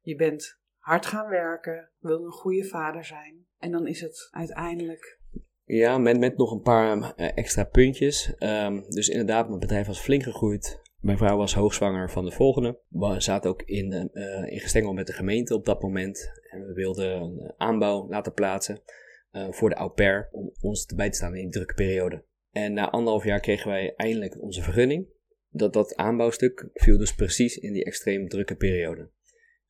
[0.00, 0.57] Je bent
[0.88, 3.46] hard gaan werken, wil een goede vader zijn.
[3.58, 5.20] En dan is het uiteindelijk.
[5.64, 8.34] Ja, met, met nog een paar eh, extra puntjes.
[8.38, 10.80] Ehm, dus inderdaad, mijn bedrijf was flink gegroeid.
[10.98, 12.80] Mijn vrouw was hoogzwanger van de volgende.
[12.88, 16.30] We zaten ook in, eh in gestengel met de gemeente op dat moment.
[16.50, 18.82] En we wilden een aanbouw laten plaatsen
[19.30, 20.28] eh, voor de au pair.
[20.32, 22.24] Om ons erbij te staan in die drukke periode.
[22.50, 25.06] En na anderhalf jaar kregen wij eindelijk onze vergunning.
[25.48, 29.10] Dat, dat aanbouwstuk viel dus precies in die extreem drukke periode.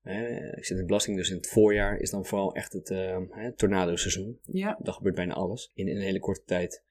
[0.09, 3.18] Eh, ik zit in belasting, dus in het voorjaar is dan vooral echt het eh,
[3.31, 4.38] hè, tornado-seizoen.
[4.42, 6.85] Ja, Dat gebeurt bijna alles in, in een hele korte tijd.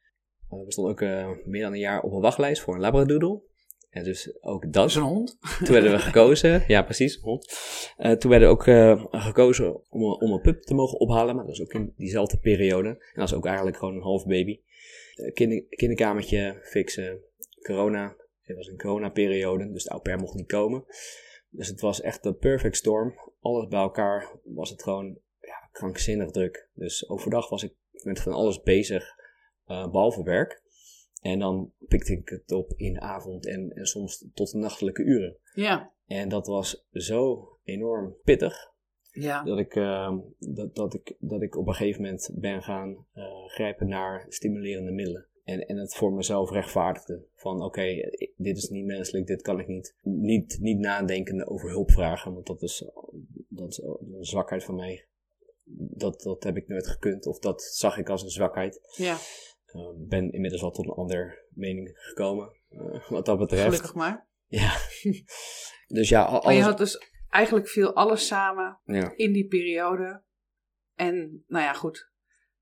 [0.51, 3.41] Uh, we stonden ook uh, meer dan een jaar op een wachtlijst voor een labradoodle.
[3.89, 4.73] En dus ook dat.
[4.73, 5.37] dat is een hond.
[5.63, 6.63] Toen werden we gekozen.
[6.67, 7.15] Ja, precies.
[7.15, 7.57] Hond.
[7.97, 11.35] Uh, toen werden we ook uh, gekozen om, om een pup te mogen ophalen.
[11.35, 12.89] Maar dat was ook in diezelfde periode.
[12.89, 14.59] En dat is ook eigenlijk gewoon een half baby.
[15.15, 17.19] Uh, kinder, kinderkamertje fixen.
[17.61, 18.15] Corona.
[18.41, 19.71] Het was een coronaperiode.
[19.71, 20.85] Dus de au pair mocht niet komen.
[21.57, 23.13] Dus het was echt een perfect storm.
[23.39, 26.69] Alles bij elkaar was het gewoon ja, krankzinnig druk.
[26.73, 29.15] Dus overdag was ik met van alles bezig.
[29.65, 30.61] eh, behalve werk.
[31.21, 35.03] En dan pikte ik het op in de avond en, en soms tot de nachtelijke
[35.03, 35.37] uren.
[35.53, 35.93] Ja.
[36.05, 38.73] En dat was zo enorm pittig
[39.11, 39.43] Ja.
[39.43, 43.23] dat ik, ehm, dat, dat, ik, dat ik op een gegeven moment ben gaan eh,
[43.47, 45.27] grijpen naar stimulerende middelen.
[45.47, 47.25] En, en het voor mezelf rechtvaardigde.
[47.35, 49.95] Van oké, dit is niet menselijk, dit kan ik niet.
[50.01, 52.91] Niet, niet nadenken over hulp vragen, want dat is,
[53.47, 55.07] dat is een zwakheid van mij.
[55.79, 58.79] Dat, dat heb ik nooit gekund, of dat zag ik als een zwakheid.
[58.95, 59.17] Ja.
[59.73, 63.63] Uh, ben inmiddels al tot een andere mening gekomen, eh, wat dat betreft.
[63.63, 64.27] Gelukkig maar.
[64.45, 64.75] Ja.
[65.97, 66.97] dus ja, al- Maar je had dus
[67.29, 70.23] eigenlijk viel alles samen Ja, in die periode.
[70.93, 72.11] En nou ja, goed.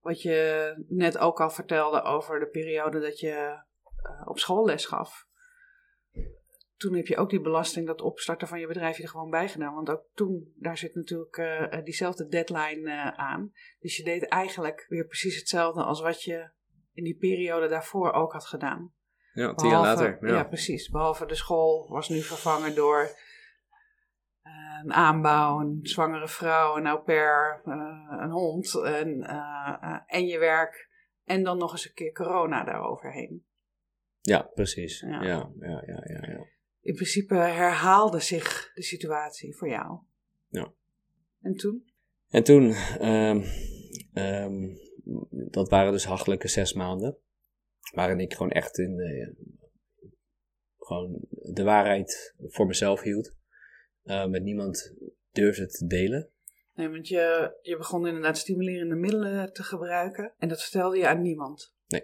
[0.06, 4.86] Wat je net ook al vertelde over de periode dat je eh, op school les
[4.86, 5.28] gaf.
[6.78, 9.50] Toen heb je ook die belasting, dat opstarten van je bedrijf, je er gewoon bij
[9.50, 9.74] gedaan.
[9.74, 13.52] Want ook toen, daar zit natuurlijk eh, eh, diezelfde deadline aan.
[13.80, 16.50] Dus je deed eigenlijk weer precies hetzelfde als wat je
[16.94, 18.94] in die periode daarvoor ook had gedaan.
[19.34, 20.18] ja tien jaar later.
[20.22, 20.34] Ja.
[20.34, 20.44] Ja.
[20.44, 20.90] precies.
[20.90, 23.10] Behalve de school was nu vervangen door
[24.84, 30.26] een aanbouw, een zwangere vrouw, een au pair, eh, een hond en, eh, eh, en
[30.26, 30.90] je werk.
[31.24, 33.46] En dan nog eens een keer corona daaroverheen.
[34.22, 35.00] ja, precies.
[35.00, 35.22] Ja.
[35.22, 35.52] Ja.
[35.60, 36.46] Ja, ja, ja, ja,
[36.82, 40.00] In principe herhaalde zich de situatie voor jou.
[40.48, 40.74] Ja.
[41.42, 41.90] En toen?
[42.30, 43.44] En toen, ehm,
[44.14, 44.76] ehm,
[45.32, 47.18] dat waren dus hachelijke zes maanden.
[47.94, 49.00] Waarin ik gewoon echt in,
[50.78, 53.36] gewoon de waarheid voor mezelf hield.
[54.06, 54.94] Eh, met niemand
[55.32, 56.30] durfde te delen.
[56.74, 60.34] Nee, want je, je begon inderdaad stimulerende middelen te gebruiken.
[60.38, 61.74] En dat vertelde je aan niemand.
[61.88, 62.04] Nee.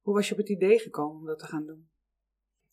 [0.00, 1.88] Hoe was je op het idee gekomen om dat te gaan doen?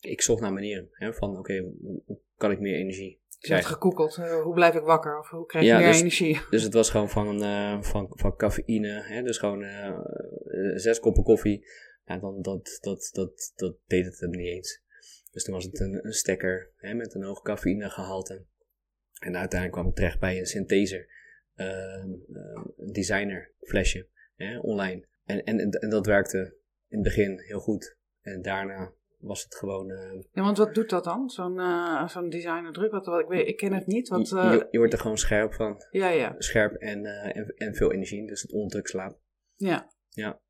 [0.00, 0.88] Ik zocht naar manieren.
[0.92, 3.72] Hè, van oké, hoe, hoe kan ik meer energie Je had krijgen?
[3.74, 5.18] gegoogeld, eh, hoe blijf ik wakker?
[5.18, 6.40] Of hoe krijg ik Ja, meer dus- energie?
[6.50, 9.02] Dus het was gewoon van, eh, van, van cafeïne.
[9.02, 9.22] Hè?
[9.22, 9.64] Dus gewoon
[10.74, 11.66] zes koppen koffie.
[12.04, 14.84] Ja, dan, dat, dat, dat, dat deed het hem niet eens.
[15.36, 18.44] Dus toen was het een, een stekker hè, met een hoog cafeïnegehalte.
[19.18, 21.08] En uiteindelijk kwam ik terecht bij een syntheser.
[21.54, 21.68] ehm,
[22.34, 25.06] ehm, een designer flesje hè, online.
[25.24, 26.38] En, en, dat werkte
[26.88, 27.96] in het begin heel goed.
[28.20, 29.90] En daarna was het gewoon...
[29.90, 31.30] eh, Ja, want wat doet dat dan?
[31.30, 32.90] Zo'n eh zo'n designer druk?
[32.90, 34.08] Wat, wat, ik, weet, ik ken het niet.
[34.08, 35.84] Wat, je, eh, je, je wordt er gewoon scherp van.
[35.90, 38.26] ja, ja, Scherp en, eh, en, en veel energie.
[38.26, 39.18] Dus het onderdrukt slaap.
[39.56, 39.90] ja.
[40.08, 40.40] Ja.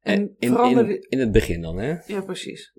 [0.00, 1.96] En En in, in, in het begin dan, hè?
[2.06, 2.72] Ja, precies.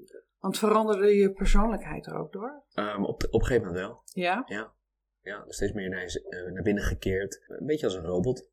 [0.44, 2.64] Want veranderde je persoonlijkheid er ook door?
[2.74, 4.02] Ehm, op, op een gegeven moment wel.
[4.06, 4.44] Ja?
[4.46, 4.74] Ja.
[5.22, 7.44] Ja, steeds meer naar, eh, naar binnen gekeerd.
[7.48, 8.50] Een beetje als een robot.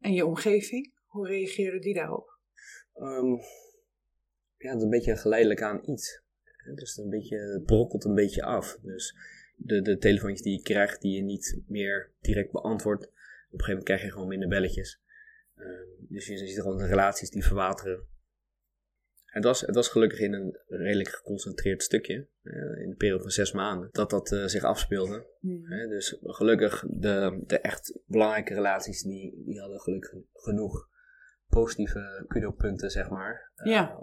[0.00, 0.92] En je omgeving?
[1.06, 2.38] Hoe reageerde die daarop?
[2.94, 3.30] Ehm,
[4.56, 6.22] ja, het is een beetje geleidelijk aan iets.
[6.74, 8.78] Dus een beetje, het brokkelt een beetje af.
[8.82, 9.16] Dus
[9.56, 13.06] de, de telefoontjes die je krijgt, die je niet meer direct beantwoordt.
[13.06, 13.18] Op een
[13.50, 15.02] gegeven moment krijg je gewoon minder belletjes.
[15.54, 18.12] Ehm, dus je ziet gewoon de relaties die verwateren.
[19.34, 23.30] Het was, het was gelukkig in een redelijk geconcentreerd stukje, eh, in de periode van
[23.30, 25.26] zes maanden, dat dat eh, zich afspeelde.
[25.40, 25.68] Hmm.
[25.88, 30.88] Dus gelukkig, de, de echt belangrijke relaties, die, die hadden gelukkig genoeg
[31.48, 33.52] positieve kudopunten, zeg maar.
[33.54, 34.00] eh.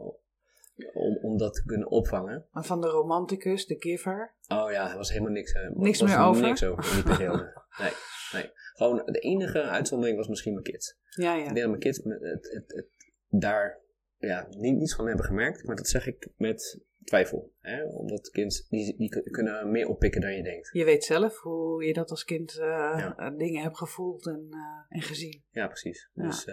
[0.93, 2.45] Om, om dat te kunnen opvangen.
[2.51, 4.35] Maar van de romanticus, de giver?
[4.47, 6.41] Oh ja, er was helemaal niks, Niks was meer er over?
[6.43, 7.63] niks over in die periode.
[7.79, 7.91] nee,
[8.33, 8.51] nee.
[8.73, 10.99] Gewoon de enige uitzondering was misschien mijn kids.
[11.09, 11.45] Ja, Ik ja.
[11.45, 12.87] denk dat mijn kids het, het, het,
[13.27, 13.80] daar
[14.27, 17.51] ja, niet, niets van hebben gemerkt, maar dat zeg ik met twijfel.
[17.59, 17.83] Hè?
[17.83, 20.69] Omdat kids, die, die kun- kunnen meer oppikken dan je denkt.
[20.73, 23.15] Je weet zelf hoe je dat als kind eh, Ja.
[23.17, 25.43] eh, dingen hebt gevoeld en, eh, en gezien.
[25.49, 26.09] Ja, precies.
[26.13, 26.23] Ja.
[26.27, 26.45] Dus,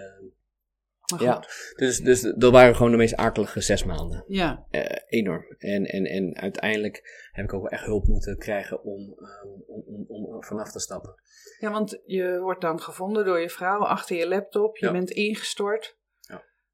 [1.12, 1.32] Maar Ja.
[1.34, 1.72] goed.
[1.76, 4.24] dus, dus dat waren gewoon de meest akelige zes maanden.
[4.26, 4.66] Ja.
[5.06, 5.44] Enorm.
[5.58, 9.84] En, en, en uiteindelijk heb ik ook wel echt hulp moeten krijgen om, ehm, om,
[9.86, 11.14] om, om vanaf te stappen.
[11.58, 14.76] ja, want je wordt dan gevonden door je vrouw achter je laptop.
[14.76, 14.92] Je Ja.
[14.92, 15.96] bent ingestort.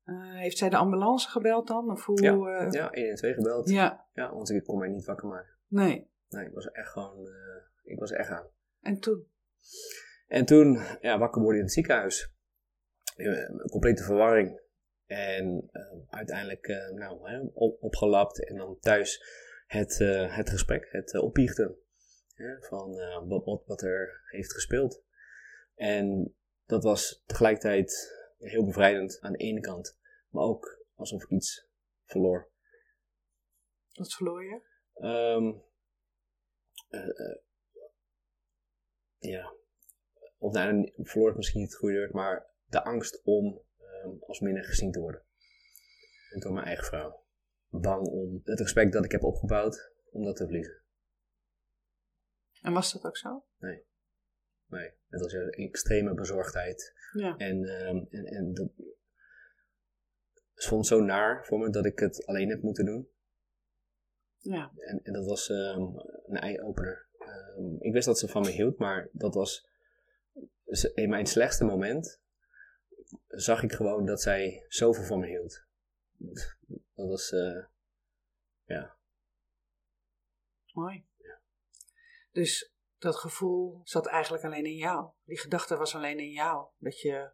[0.05, 1.91] Eh, heeft zij de ambulance gebeld dan?
[1.91, 2.33] Of hoe, Ja.
[2.33, 3.71] eh, Ja, 112 gebeld.
[3.71, 4.07] Ja.
[4.13, 4.33] ja.
[4.35, 5.57] want ik kon mij niet wakker maken.
[5.67, 6.11] Nee.
[6.29, 8.47] Nee, ik was echt gewoon, eh, ik was echt aan.
[8.81, 9.29] En toen?
[10.27, 12.33] En toen, ja, wakker worden in het ziekenhuis.
[13.17, 14.63] Een complete verwarring.
[15.07, 19.23] En eh, uiteindelijk, nou, hè, op, opgelapt en dan thuis
[19.67, 19.99] het,
[20.29, 21.77] het gesprek, het uh, opbiechten.
[22.35, 22.95] Hè, van
[23.29, 25.03] wat, wat er heeft gespeeld.
[25.75, 26.35] En
[26.67, 29.99] dat was tegelijkertijd heel bevrijdend aan de ene kant.
[30.29, 31.69] Maar ook alsof ik iets
[32.05, 32.51] verloor.
[33.93, 34.63] Wat verloor je?
[34.95, 35.53] Ehm,
[36.89, 37.39] eh, eh,
[39.19, 39.55] ja,
[40.39, 44.41] of nou, verloor is misschien niet het goede woord, maar de angst om ehm, als
[44.41, 45.23] minder gezien te worden.
[46.31, 47.23] En door mijn eigen vrouw.
[47.69, 50.83] Bang om het respect dat ik heb opgebouwd, om dat te verliezen.
[52.61, 53.45] En was dat ook zo?
[54.67, 56.93] Nee, het was een extreme bezorgdheid.
[57.15, 57.37] Ja.
[57.37, 58.69] En, ehm, en, en dat,
[60.55, 63.09] ze vond zo naar voor me dat ik het alleen heb moeten doen.
[64.39, 64.73] Ja.
[64.77, 65.83] En, en dat was ehm,
[66.27, 67.07] een eye-opener.
[67.19, 69.69] Ehm, ik wist dat ze van me hield, maar dat was
[70.95, 72.23] in mijn slechtste moment
[73.29, 75.65] zag ik gewoon dat zij zoveel van me hield.
[76.95, 77.65] Dat was, eh,
[78.65, 78.97] ja,
[80.75, 81.05] Mooi.
[82.33, 82.74] Dus
[83.05, 85.09] dat gevoel zat eigenlijk alleen in jou.
[85.25, 86.67] Die gedachte was alleen in jou.
[86.79, 87.31] Dat je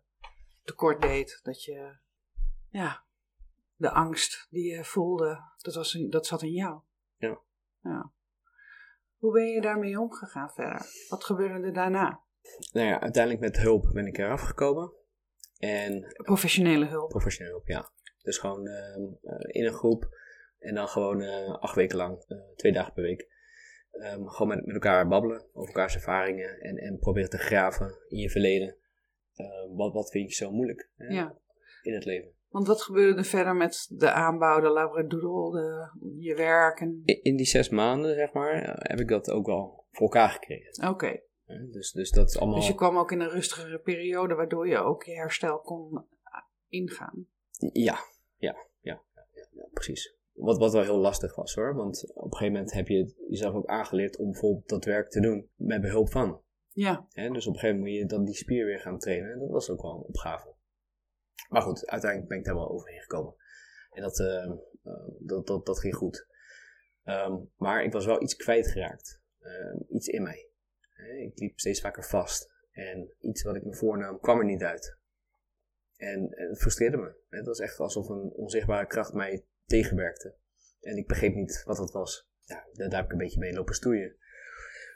[0.64, 1.40] tekort deed.
[1.42, 1.96] Dat je,
[2.68, 3.04] ja,
[3.76, 6.80] de angst die je voelde, dat, was in- dat zat in jou.
[7.16, 7.40] Ja.
[7.82, 8.12] ja.
[9.16, 10.86] Hoe ben je daarmee omgegaan verder?
[11.08, 12.20] Wat gebeurde er daarna?
[12.72, 14.92] nou ja, uiteindelijk met hulp ben ik eraf gekomen.
[15.58, 17.08] En Professionele hulp.
[17.08, 17.90] professioneel hulp, ja.
[18.22, 20.16] Dus gewoon ehm, eh, in een groep
[20.58, 23.29] en dan gewoon eh, acht weken lang, eh, twee dagen per week.
[23.90, 28.18] Ehm, gewoon met, met elkaar babbelen over elkaars ervaringen en, en proberen te graven in
[28.18, 28.76] je verleden.
[29.34, 31.38] Ehm, wat, wat vind je zo moeilijk hè, Ja.
[31.82, 32.32] in het leven?
[32.48, 36.80] Want wat gebeurde er verder met de aanbouw, de labradoodle, de, je werk?
[36.80, 37.02] En...
[37.04, 40.28] In, in die zes maanden, zeg maar, eh, heb ik dat ook wel voor elkaar
[40.28, 40.88] gekregen.
[40.88, 41.20] Oké.
[41.70, 42.58] Dus, dus dat is allemaal...
[42.58, 46.04] dus je kwam ook in een rustigere periode, waardoor je ook je herstel kon
[46.68, 47.26] ingaan.
[47.72, 47.98] Ja,
[48.36, 50.14] ja, ja, ja, ja, ja, precies.
[50.40, 53.54] Wat, wat wel heel lastig was hoor, want op een gegeven moment heb je jezelf
[53.54, 56.42] ook aangeleerd om bijvoorbeeld dat werk te doen met behulp van.
[56.72, 57.30] Ja, Hè?
[57.30, 59.32] Dus op een gegeven moment moet je dan die spier weer gaan trainen.
[59.32, 60.54] En dat was ook wel een opgave.
[61.48, 63.34] Maar goed, uiteindelijk ben ik daar wel overheen gekomen.
[63.90, 66.26] En dat, eh, eh, dat, dat, dat ging goed.
[67.04, 69.20] Ehm, maar ik was wel iets kwijtgeraakt.
[69.40, 70.48] Ehm, iets in mij.
[71.18, 72.52] Ik liep steeds vaker vast.
[72.70, 74.98] En iets wat ik me voornam kwam er niet uit.
[75.96, 77.14] En eh, het frustreerde me.
[77.28, 80.34] Het was echt alsof een onzichtbare kracht mij tegenwerkte.
[80.80, 82.28] En ik begreep niet wat dat was.
[82.44, 84.16] Ja, daar, heb ik een beetje mee lopen stoeien.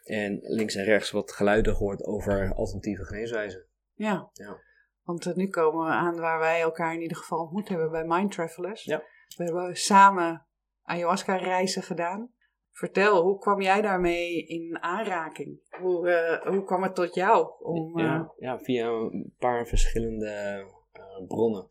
[0.04, 3.66] En links en rechts wat geluiden gehoord over alternatieve geneeswijzen.
[3.94, 4.30] ja.
[4.32, 4.62] Ja.
[5.02, 8.04] Want eh, nu komen we aan waar wij elkaar in ieder geval ontmoet hebben bij
[8.04, 8.84] Mind Travelers.
[8.84, 9.02] Ja.
[9.36, 10.46] We hebben samen
[10.82, 12.32] ayahuasca-reizen gedaan.
[12.70, 15.60] Vertel, hoe kwam jij daarmee in aanraking?
[15.80, 17.52] Hoe, eh, hoe kwam het tot jou?
[17.62, 20.64] Om, eh, Ja, ja, via een paar verschillende
[21.26, 21.66] bronnen.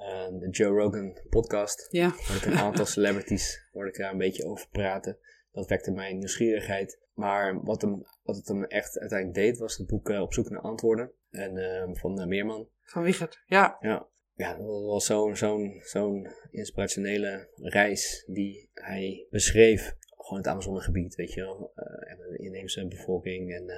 [0.00, 2.06] Eh, de Joe Rogan podcast, ja.
[2.06, 5.18] ik een aantal celebrities hoorde ik daar een beetje over praten.
[5.52, 6.98] Dat wekte mijn nieuwsgierigheid.
[7.14, 10.50] Maar wat, hem, wat het hem echt uiteindelijk deed, was het boek eh, Op zoek
[10.50, 11.12] naar antwoorden.
[11.30, 12.68] En, eh, van eh, Meerman.
[12.82, 13.42] van Wigert.
[13.46, 19.96] Ja, Ja, ja dat was zo'n zo'n zo'n inspirationele reis die hij beschreef.
[20.16, 21.72] Gewoon het Amazonegebied, weet je wel.
[22.08, 23.70] En de inheemse bevolking en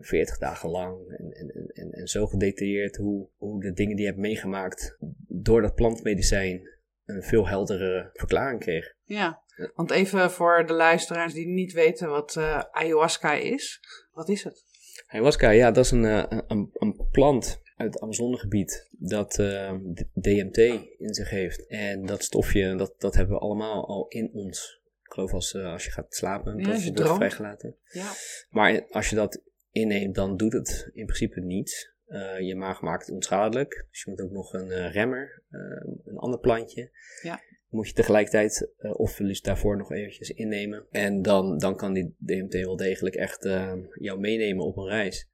[0.00, 1.08] 40 dagen lang.
[1.08, 4.96] En, en, en, en zo gedetailleerd hoe, hoe de dingen die hij heeft meegemaakt
[5.28, 6.74] door dat plantmedicijn
[7.04, 8.94] een veel heldere verklaring kreeg.
[9.04, 9.44] ja.
[9.74, 13.80] Want even voor de luisteraars die niet weten wat eh, ayahuasca is.
[14.12, 14.64] Wat is het?
[15.06, 19.72] Ayahuasca, ja, dat is een, eh, een, een plant uit het Amazonegebied dat eh,
[20.14, 20.56] DMT
[20.98, 21.66] in zich heeft.
[21.66, 24.80] En dat stofje, dat, dat hebben we allemaal al in ons.
[25.02, 27.76] Ik geloof als, als je gaat slapen, Ja, dat je wordt vrijgelaten.
[27.92, 28.10] Ja.
[28.50, 29.42] Maar als je dat
[29.76, 31.94] inneemt, dan doet het in principe niets.
[32.06, 33.86] Eh, je maag maakt het onschadelijk.
[33.90, 35.60] Dus je moet ook nog een eh, remmer, eh,
[36.04, 36.90] een ander plantje.
[37.22, 37.40] Ja.
[37.68, 40.86] Moet je tegelijkertijd, of liefst daarvoor nog eventjes innemen.
[40.90, 43.42] En dan, dan kan die DMT wel degelijk echt
[43.92, 45.30] jou meenemen op een reis.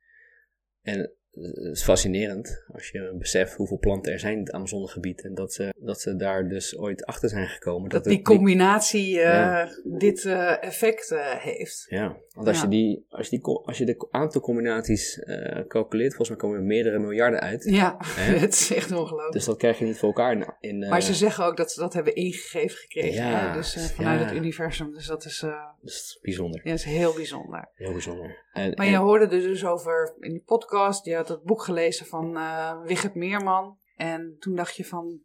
[0.81, 5.23] En het is fascinerend als je beseft hoeveel planten er zijn in het Amazonegebied.
[5.25, 7.91] En dat ze, dat ze daar dus ooit achter zijn gekomen.
[7.91, 9.69] Dat die combinatie eh, Ja.
[9.85, 11.87] dit eh, effect eh, heeft.
[11.89, 12.63] Ja, want als, Ja.
[12.63, 16.59] Je die, als, je die, als je de aantal combinaties eh, calculeert, volgens mij komen
[16.59, 17.65] er meerdere miljarden uit.
[17.65, 18.33] Ja, Hè?
[18.39, 19.33] het is echt ongelooflijk.
[19.33, 20.47] Dus dat krijg je niet voor elkaar in.
[20.61, 23.25] in eh, maar ze zeggen ook dat ze dat hebben ingegeven gekregen.
[23.25, 23.57] Ja, hè?
[23.57, 24.93] Dus eh, vanuit het universum.
[24.93, 26.61] Dus dat is, eh, dat is bijzonder.
[26.65, 27.69] ja, dat is heel bijzonder.
[27.75, 28.37] Heel bijzonder.
[28.53, 31.05] En, Maar en- je hoorde er dus over in die podcast.
[31.05, 32.33] Je had het boek gelezen van
[32.87, 33.79] Wigert Meerman.
[33.97, 35.21] En toen dacht je van,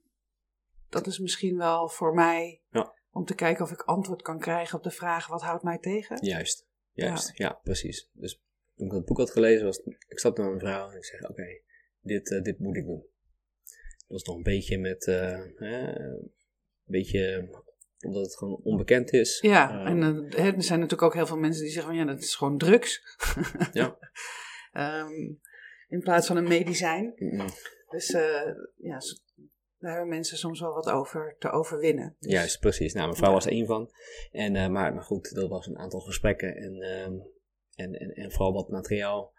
[0.89, 2.93] dat is misschien wel voor mij Ja.
[3.11, 6.17] om te kijken of ik antwoord kan krijgen op de vraag, wat houdt mij tegen?
[6.25, 7.37] Juist, juist.
[7.37, 7.59] Ja.
[7.63, 8.09] precies.
[8.13, 8.41] Dus
[8.75, 11.29] toen ik dat boek had gelezen, was, ik zat met mijn vrouw en ik zeg,
[11.29, 11.61] oké,
[12.01, 13.05] dit, eh, dit moet ik doen.
[13.97, 16.31] Dat was nog een beetje met, eh, een
[16.83, 17.49] beetje,
[18.05, 19.39] omdat het gewoon onbekend is.
[19.41, 22.05] Ja, Eh, en eh, er zijn natuurlijk ook heel veel mensen die zeggen van, ja,
[22.13, 23.17] dat is gewoon drugs.
[23.73, 23.97] Ja.
[24.71, 25.11] Ehm,
[25.87, 27.13] in plaats van een medicijn.
[27.15, 27.45] mm,
[27.89, 28.99] Dus eh, ja,
[29.79, 32.15] daar hebben mensen soms wel wat over te overwinnen.
[32.19, 32.93] Dus- Juist, precies.
[32.93, 33.89] Nou, mijn vrouw was één van.
[34.31, 37.13] En, maar, maar goed, dat was een aantal gesprekken en, ehm,
[37.75, 39.33] en, en, en vooral wat materiaal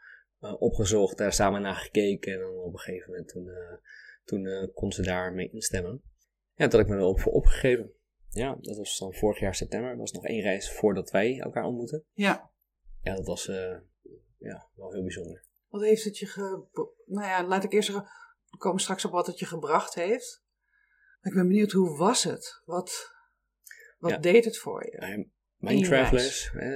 [0.59, 2.33] opgezocht, daar samen naar gekeken.
[2.33, 3.51] En dan op een gegeven moment toen,
[4.25, 6.03] toen kon ze daarmee instemmen.
[6.55, 7.93] Ja, dat had ik me erop voor opgegeven.
[8.31, 9.91] Ja, dat was dan vorig jaar september.
[9.91, 12.05] Dat was nog één reis voordat wij elkaar ontmoetten.
[12.13, 12.51] Ja,
[13.03, 13.77] Ja, dat was eh,
[14.39, 15.45] ja, wel heel bijzonder.
[15.69, 16.63] wat heeft het je ge...
[17.07, 18.09] Nou ja, laat ik eerst zeggen,
[18.51, 20.43] we komen straks op wat het je gebracht heeft.
[21.23, 22.63] Ik ben benieuwd, hoe was het?
[22.65, 23.13] Wat,
[23.99, 24.19] wat Ja.
[24.19, 24.97] deed het voor je?
[24.99, 26.69] Nou, Mijn Travelers, eh,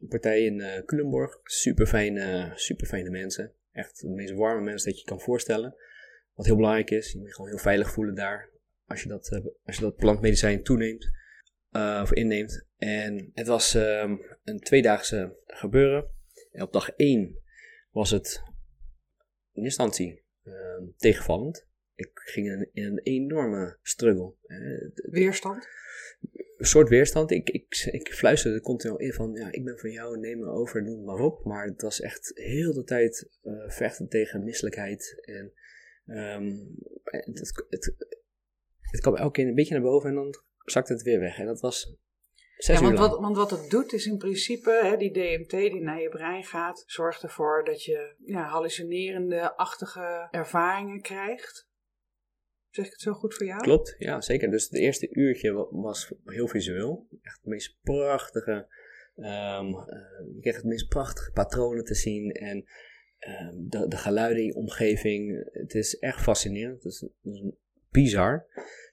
[0.00, 1.40] een partij in eh Culemborg.
[1.42, 3.52] Super fijne, super fijne mensen.
[3.72, 5.76] Echt de meest warme mensen dat je kan voorstellen.
[6.34, 8.50] Wat heel belangrijk is, je moet je gewoon heel veilig voelen daar.
[8.86, 11.10] Als je dat, eh, als je dat plantmedicijn toeneemt
[11.70, 12.66] eh, of inneemt.
[12.76, 16.10] En het was ehm, een tweedaagse gebeuren.
[16.52, 17.38] En op dag 1
[17.90, 18.42] was het
[19.52, 21.66] in eerste instantie ehm, tegenvallend.
[21.94, 24.34] Ik ging in, in een enorme struggle.
[24.94, 25.68] Weerstand?
[26.64, 27.30] een soort weerstand.
[27.30, 30.84] Ik, ik, ik fluisterde continu in van, ja, ik ben van jou, neem me over,
[30.84, 31.44] het maar op.
[31.44, 35.20] Maar het was echt heel de tijd eh, vechten tegen misselijkheid.
[35.20, 35.52] En
[36.06, 36.52] ehm,
[37.04, 37.94] het, het,
[38.84, 41.38] het, het kwam elke keer een beetje naar boven en dan zakte het weer weg.
[41.38, 41.96] En dat was
[42.56, 43.10] zes Ja, uur want lang.
[43.10, 46.44] wat, want wat het doet is in principe, hè, die DMT die naar je brein
[46.44, 51.68] gaat, zorgt ervoor dat je ja, hallucinerende-achtige ervaringen krijgt.
[52.70, 53.60] Zeg ik het zo goed voor jou?
[53.62, 54.50] Klopt, ja zeker.
[54.50, 57.06] Dus het eerste uurtje wa- was heel visueel.
[57.22, 58.66] Echt de meest prachtige,
[59.16, 62.64] ehm, eh, je kreeg het meest prachtige patronen te zien en
[63.18, 65.48] ehm, de, de geluiden in je omgeving.
[65.52, 66.82] Het is echt fascinerend.
[66.82, 67.42] Het is, het is
[67.94, 68.46] bizar.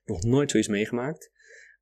[0.05, 1.31] Nog nooit zoiets meegemaakt.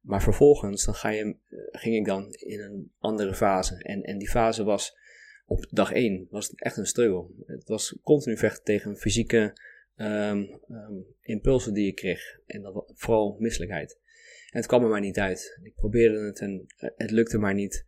[0.01, 3.83] Maar vervolgens dan ga je, eh, ging ik dan in een andere fase.
[3.83, 4.97] En, en die fase was
[5.45, 7.27] op dag 1 was het echt een struggle.
[7.45, 9.53] Het was continu vechten tegen fysieke
[9.95, 12.39] ehm, ehm, impulsen die ik kreeg.
[12.45, 13.99] En dat vooral misselijkheid.
[14.49, 15.59] En het kwam er maar niet uit.
[15.63, 17.85] Ik probeerde het en eh, het lukte maar niet.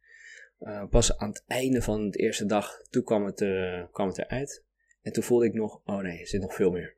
[0.60, 4.18] Eh, pas aan het einde van de eerste dag, toen kwam het, er, kwam het
[4.18, 4.64] eruit.
[5.02, 6.96] En toen voelde ik nog, oh nee, er zit nog veel meer.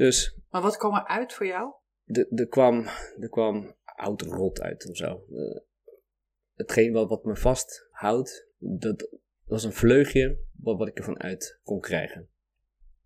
[0.00, 1.72] Dus Maar wat kwam er uit voor jou?
[2.34, 2.86] er kwam,
[3.20, 5.24] er kwam oud rot uit of zo.
[6.54, 11.80] Hetgeen wat, wat me vasthoudt, dat was een vleugje wat, wat ik ervan uit kon
[11.80, 12.28] krijgen.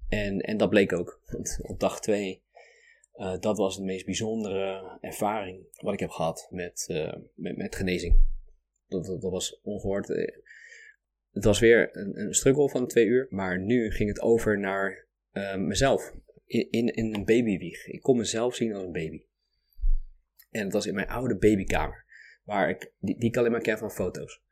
[0.08, 1.20] En, en dat bleek ook.
[1.26, 2.44] Want op dag twee,
[3.12, 7.76] eh, dat was de meest bijzondere ervaring wat ik heb gehad met, eh, met, met
[7.76, 8.20] genezing.
[8.86, 10.10] Dat, dat, dat was ongehoord.
[10.10, 10.36] Eh,
[11.30, 15.02] Het was weer een, een struggle van twee uur, maar nu ging het over naar
[15.56, 16.12] mezelf.
[16.62, 17.86] In, in, een babywieg.
[17.86, 19.24] Ik kon mezelf zien als een baby.
[20.50, 22.04] En het was in mijn oude babykamer.
[22.44, 24.42] Waar ik, die, die ik alleen maar ken van foto's.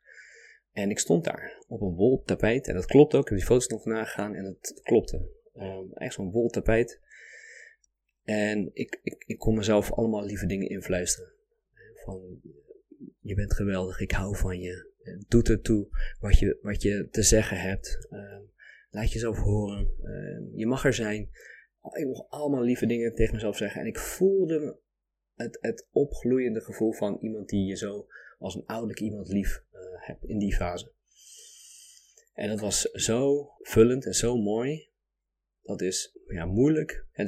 [0.71, 2.67] En ik stond daar op een wol tapijt.
[2.67, 3.21] En dat klopt ook.
[3.21, 5.29] Ik heb die foto's nog nagegaan en het klopte.
[5.53, 6.99] Ehm, echt zo'n wol tapijt.
[8.23, 11.31] En ik, ik, ik kon mezelf allemaal lieve dingen influisteren.
[11.95, 12.41] Van,
[13.19, 14.91] je bent geweldig, ik hou van je.
[15.27, 15.87] Doet er toe
[16.19, 18.07] wat je, wat je te zeggen hebt.
[18.09, 18.41] Ehm,
[18.89, 19.91] laat jezelf horen.
[20.03, 21.29] Ehm, je mag er zijn.
[21.91, 23.81] Ik mocht allemaal lieve dingen tegen mezelf zeggen.
[23.81, 24.79] En ik voelde
[25.33, 28.07] het, het opgloeiende gevoel van iemand die je zo
[28.39, 30.91] als een ouderlijk iemand lief eh, hebt in die fase.
[32.33, 34.89] En dat was zo vullend en zo mooi.
[35.61, 37.05] Dat is ja, moeilijk.
[37.11, 37.27] En,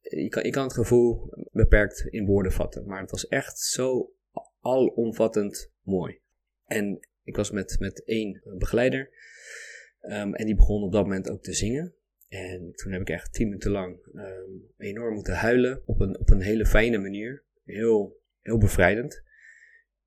[0.00, 2.86] je, kan, je kan het gevoel beperkt in woorden vatten.
[2.86, 4.12] Maar het was echt zo
[4.60, 6.20] alomvattend mooi.
[6.64, 9.10] En ik was met, met één begeleider.
[10.00, 11.94] Um, en die begon op dat moment ook te zingen.
[12.28, 15.82] En toen heb ik echt tien minuten lang um, enorm moeten huilen.
[15.86, 17.44] Op een, op een hele fijne manier.
[17.64, 19.22] Heel, heel bevrijdend.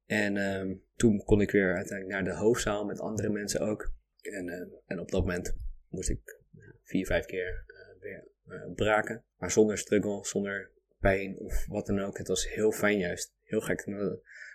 [0.06, 3.92] En um, toen kon ik weer uiteindelijk naar de hoofdzaal met andere mensen ook.
[4.22, 5.56] En, uh, en op dat moment
[5.88, 6.40] moest ik
[6.84, 8.28] vier, vijf keer uh, weer
[8.76, 9.24] braken.
[9.38, 12.18] Maar zonder struggle, zonder pijn of wat dan ook.
[12.18, 13.34] Het was heel fijn juist.
[13.44, 13.86] Heel gek.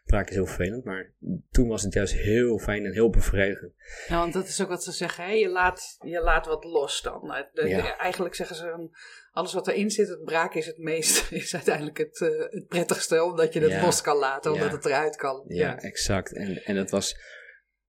[0.05, 1.13] Braak is heel vervelend, maar
[1.51, 3.73] toen was het juist heel fijn en heel bevredigend.
[4.09, 5.31] Ja, want dat is ook wat ze zeggen, hè?
[5.31, 7.47] Je, laat, je laat wat los dan.
[7.53, 7.83] De, ja.
[7.83, 8.89] de, eigenlijk zeggen ze,
[9.33, 13.23] alles wat erin zit, het braken is het meest, is uiteindelijk het, uh, het prettigste,
[13.23, 13.85] omdat je het ja.
[13.85, 14.75] los kan laten, omdat ja.
[14.75, 15.45] het eruit kan.
[15.47, 16.35] Ja, exact.
[16.35, 17.17] En, en het was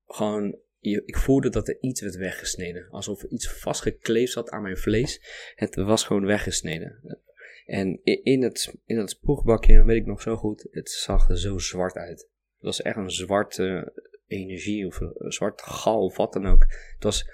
[0.06, 2.88] gewoon, ik voelde dat er iets werd weggesneden.
[2.90, 5.22] Alsof er iets vastgekleefd zat aan mijn vlees.
[5.56, 7.22] Het was gewoon weggesneden.
[7.66, 11.58] En in het, in het spoegbakje, weet ik nog zo goed, het zag er zo
[11.58, 12.20] zwart uit.
[12.20, 13.94] Het was echt een zwarte
[14.28, 16.66] energie of een zwart gal of wat dan ook.
[16.94, 17.30] Het was,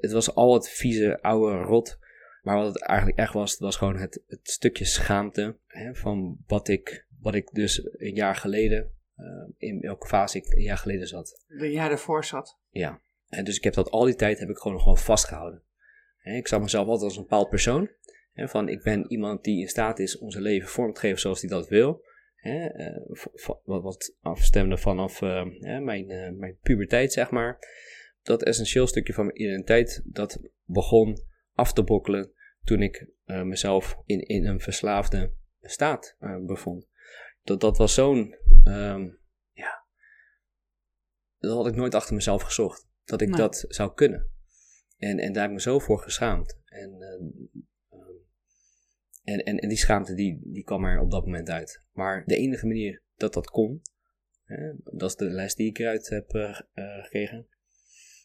[0.00, 1.98] het was al het vieze oude rot.
[2.42, 6.36] Maar wat het eigenlijk echt was, het was gewoon het, het stukje schaamte hè, van
[6.46, 9.26] wat ik, wat ik dus een jaar geleden, uh,
[9.58, 11.44] in welke fase ik een jaar geleden zat.
[11.48, 12.58] Een jaar ervoor zat.
[12.70, 15.62] Ja, en dus ik heb dat al die tijd heb ik gewoon gewoon vastgehouden.
[16.18, 17.90] Hè, ik zag mezelf altijd als een bepaald persoon.
[18.34, 21.40] Van ik ben iemand die in staat is om zijn leven vorm te geven zoals
[21.40, 22.04] hij dat wil.
[22.34, 23.24] Hè, uh,
[23.64, 27.58] wat, wat afstemde vanaf uh, hè, mijn, uh, mijn puberteit, zeg maar.
[28.22, 31.22] Dat essentieel stukje van mijn identiteit, dat begon
[31.52, 32.32] af te brokkelen
[32.64, 36.16] toen ik mezelf in, in een verslaafde staat
[36.46, 36.88] bevond.
[37.42, 39.18] Dat, dat was zo'n, um,
[39.52, 39.84] ja,
[41.38, 42.88] dat had ik nooit achter mezelf gezocht.
[43.04, 44.30] Dat ik dat zou kunnen.
[44.96, 46.60] En, en daar heb ik me zo voor geschaamd.
[46.64, 46.98] En
[49.22, 51.86] En, en, en die schaamte die, die kwam er op dat moment uit.
[51.92, 53.82] Maar de enige manier dat dat kon,
[54.44, 56.58] hè, dat is de les die ik eruit heb uh,
[57.02, 57.46] gekregen,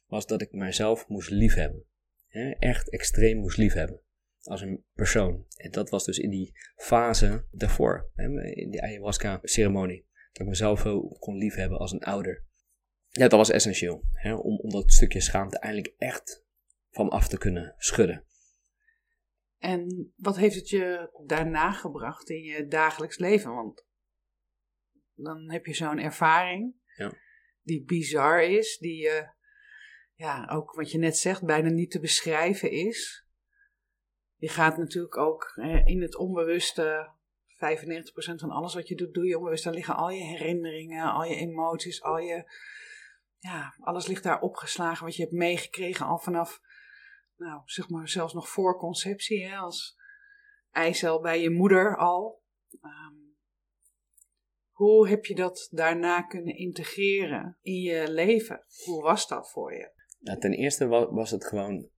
[0.07, 1.83] was dat ik mijzelf moest liefhebben.
[2.27, 4.01] Hè, echt extreem moest liefhebben.
[4.41, 5.45] Als een persoon.
[5.55, 10.05] En dat was dus in die fase daarvoor, hè, in die ayahuasca-ceremonie.
[10.31, 10.81] Dat ik mezelf
[11.19, 12.45] kon liefhebben als een ouder.
[13.09, 14.03] Ja, dat was essentieel.
[14.11, 16.45] Hè, om, om dat stukje schaamte eindelijk echt
[16.89, 18.23] van af te kunnen schudden.
[19.57, 23.53] En wat heeft het je daarna gebracht in je dagelijks leven?
[23.53, 23.85] Want
[25.13, 27.13] dan heb je zo'n ervaring ja.
[27.61, 29.29] die bizar is, die je,
[30.13, 33.25] ja, ook wat je net zegt, bijna niet te beschrijven is.
[34.35, 37.15] Je gaat natuurlijk ook hè, in het onbewuste,
[37.47, 37.57] 95%
[38.35, 39.63] van alles wat je doet, doe je onbewust.
[39.63, 42.51] Daar liggen al je herinneringen, al je emoties, al je,
[43.37, 46.61] ja, alles ligt daar opgeslagen wat je hebt meegekregen al vanaf
[47.37, 49.97] nou, zeg maar zelfs nog voor conceptie, hè, als
[50.71, 52.43] eicel bij je moeder al.
[52.81, 53.35] Um,
[54.71, 58.65] hoe heb je dat daarna kunnen integreren in je leven?
[58.85, 59.91] Hoe was dat voor je?
[60.19, 61.89] Nou, ten eerste was, was het gewoon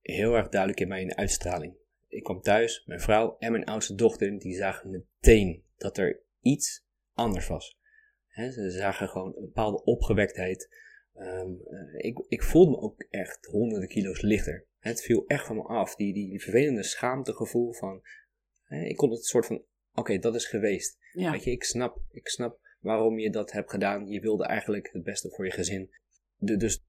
[0.00, 1.76] heel erg duidelijk in mijn uitstraling.
[2.06, 6.86] Ik kwam thuis, mijn vrouw en mijn oudste dochter, die zagen meteen dat er iets
[7.12, 7.78] anders was.
[8.28, 10.68] ze zagen gewoon een bepaalde opgewektheid,
[11.18, 14.66] Ehm, eh, ik, ik voelde me ook echt honderden kilo's lichter.
[14.78, 15.94] Het viel echt van me af.
[15.94, 18.02] Die, die, die vervelende schaamtegevoel van.
[18.64, 19.64] Hè, ik kon het soort van.
[19.94, 20.98] Oké, dat is geweest.
[21.12, 24.06] Weet je, ik snap, ik snap waarom je dat hebt gedaan.
[24.06, 25.90] Je wilde eigenlijk het beste voor je gezin.
[26.36, 26.84] De, dus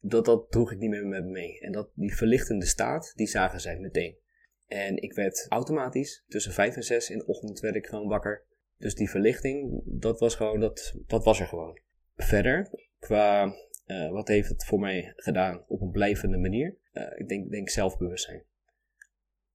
[0.00, 1.60] dat, dat droeg ik niet meer met me mee.
[1.60, 4.18] En dat, die verlichtende staat, die zagen zij meteen.
[4.66, 8.44] En ik werd automatisch, tussen vijf en zes in de ochtend werd ik gewoon wakker.
[8.76, 11.80] Dus die verlichting, dat was gewoon, dat, dat was er gewoon.
[12.16, 13.54] Verder, qua
[13.90, 16.76] uh, wat heeft het voor mij gedaan op een blijvende manier?
[16.92, 18.42] Uh, ik denk, denk zelfbewustzijn.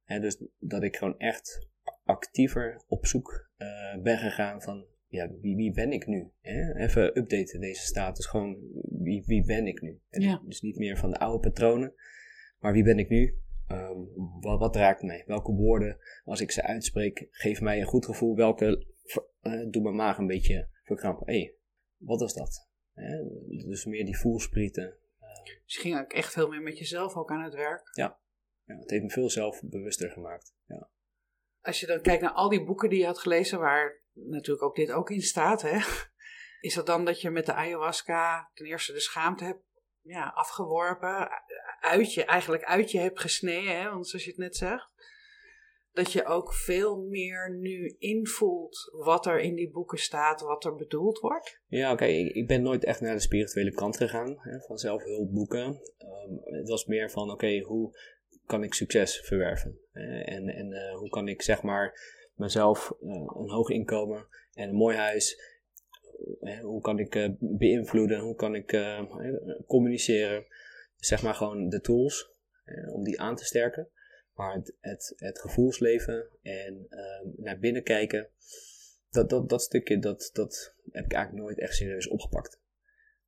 [0.04, 1.68] Hè, dus dat ik gewoon echt
[2.04, 6.32] actiever op zoek uh, ben gegaan van ja, wie, wie ben ik nu?
[6.42, 6.76] Hè?
[6.76, 8.26] Even updaten deze status.
[8.26, 10.00] Gewoon wie, wie ben ik nu?
[10.10, 10.42] Ja.
[10.46, 11.94] Dus niet meer van de oude patronen,
[12.60, 13.38] maar wie ben ik nu?
[13.68, 14.10] Um,
[14.40, 15.24] wat, wat, raakt mij?
[15.28, 18.36] Welke woorden, als ik ze uitspreek, geven mij een goed gevoel?
[18.36, 18.86] Welke
[19.70, 21.28] doen mijn maag een beetje verkrampen?
[21.28, 21.56] Hé, hey,
[21.98, 22.65] wat is dat?
[23.66, 24.98] Dus meer die voelsprieten.
[25.44, 27.90] Dus je ging ook echt veel meer met jezelf ook aan het werk.
[27.92, 28.20] Ja,
[28.64, 30.56] ja het heeft me veel zelfbewuster gemaakt.
[30.66, 30.90] Ja.
[31.62, 34.76] Als je dan kijkt naar al die boeken die je had gelezen, waar natuurlijk ook
[34.76, 35.78] dit ook in staat, hè?
[36.60, 39.64] is dat dan dat je met de ayahuasca ten eerste de schaamte hebt
[40.02, 41.30] ja, afgeworpen,
[41.80, 43.90] uit je, eigenlijk uit je hebt gesneden, hè?
[43.90, 44.94] want zoals je het net zegt
[45.96, 50.76] dat je ook veel meer nu invoelt wat er in die boeken staat, wat er
[50.76, 51.60] bedoeld wordt?
[51.68, 52.06] Ja, oké.
[52.06, 55.66] Ik, ben nooit echt naar de spirituele kant gegaan hè, van zelfhulpboeken.
[55.66, 57.98] Um, het was meer van, oké, hoe
[58.46, 59.80] kan ik succes verwerven?
[60.26, 62.00] en en uh, hoe kan ik, zeg maar,
[62.34, 65.40] mezelf uh, een hoog inkomen en een mooi huis...
[66.62, 68.20] hoe kan ik beïnvloeden?
[68.20, 68.80] Hoe kan ik
[69.68, 70.46] communiceren?
[70.96, 72.34] Zeg maar gewoon de tools
[72.94, 73.90] om die aan te sterken.
[74.36, 78.30] Maar het, het, gevoelsleven en um, naar binnen kijken,
[79.10, 82.60] dat, dat, dat stukje, dat, dat heb ik eigenlijk nooit echt serieus opgepakt.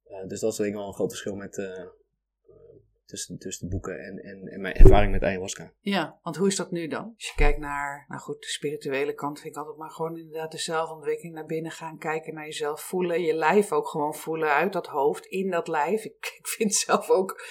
[0.07, 1.85] Uh, dus dat is denk ik wel een groot verschil met, uh,
[3.07, 5.73] tussen, tussen de boeken en, en, en, mijn ervaring met ayahuasca.
[5.79, 7.13] Ja, want hoe is dat nu dan?
[7.15, 10.51] Als je kijkt naar, nou goed, de spirituele kant vind ik altijd maar gewoon inderdaad
[10.51, 14.73] de zelfontwikkeling naar binnen gaan, kijken naar jezelf, voelen, je lijf ook gewoon voelen uit
[14.73, 16.03] dat hoofd, in dat lijf.
[16.03, 17.41] Ik, ik vind zelf ook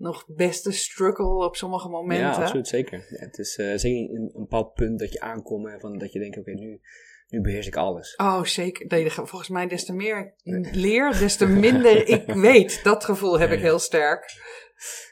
[0.00, 2.26] nog best een struggle op sommige momenten.
[2.26, 3.06] Ja, absoluut, zeker.
[3.08, 6.18] het is uh, zeker een, een bepaald punt dat je aankomt en van dat je
[6.18, 6.80] denkt, oké, nu,
[7.28, 8.16] nu beheers ik alles.
[8.16, 8.86] Oh, zeker.
[8.86, 10.34] Nee, volgens mij des te meer
[10.72, 12.80] leer, des te minder ik weet.
[12.84, 14.38] Dat gevoel heb ik heel sterk.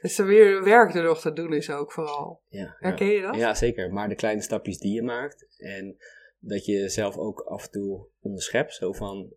[0.00, 2.42] Dus er weer werk er nog te doen is ook vooral.
[2.48, 3.36] Ja, Herken je dat?
[3.36, 3.92] Ja, zeker.
[3.92, 5.96] Maar de kleine stapjes die je maakt en
[6.40, 8.74] dat je zelf ook af en toe onderschept.
[8.74, 9.32] Zo van,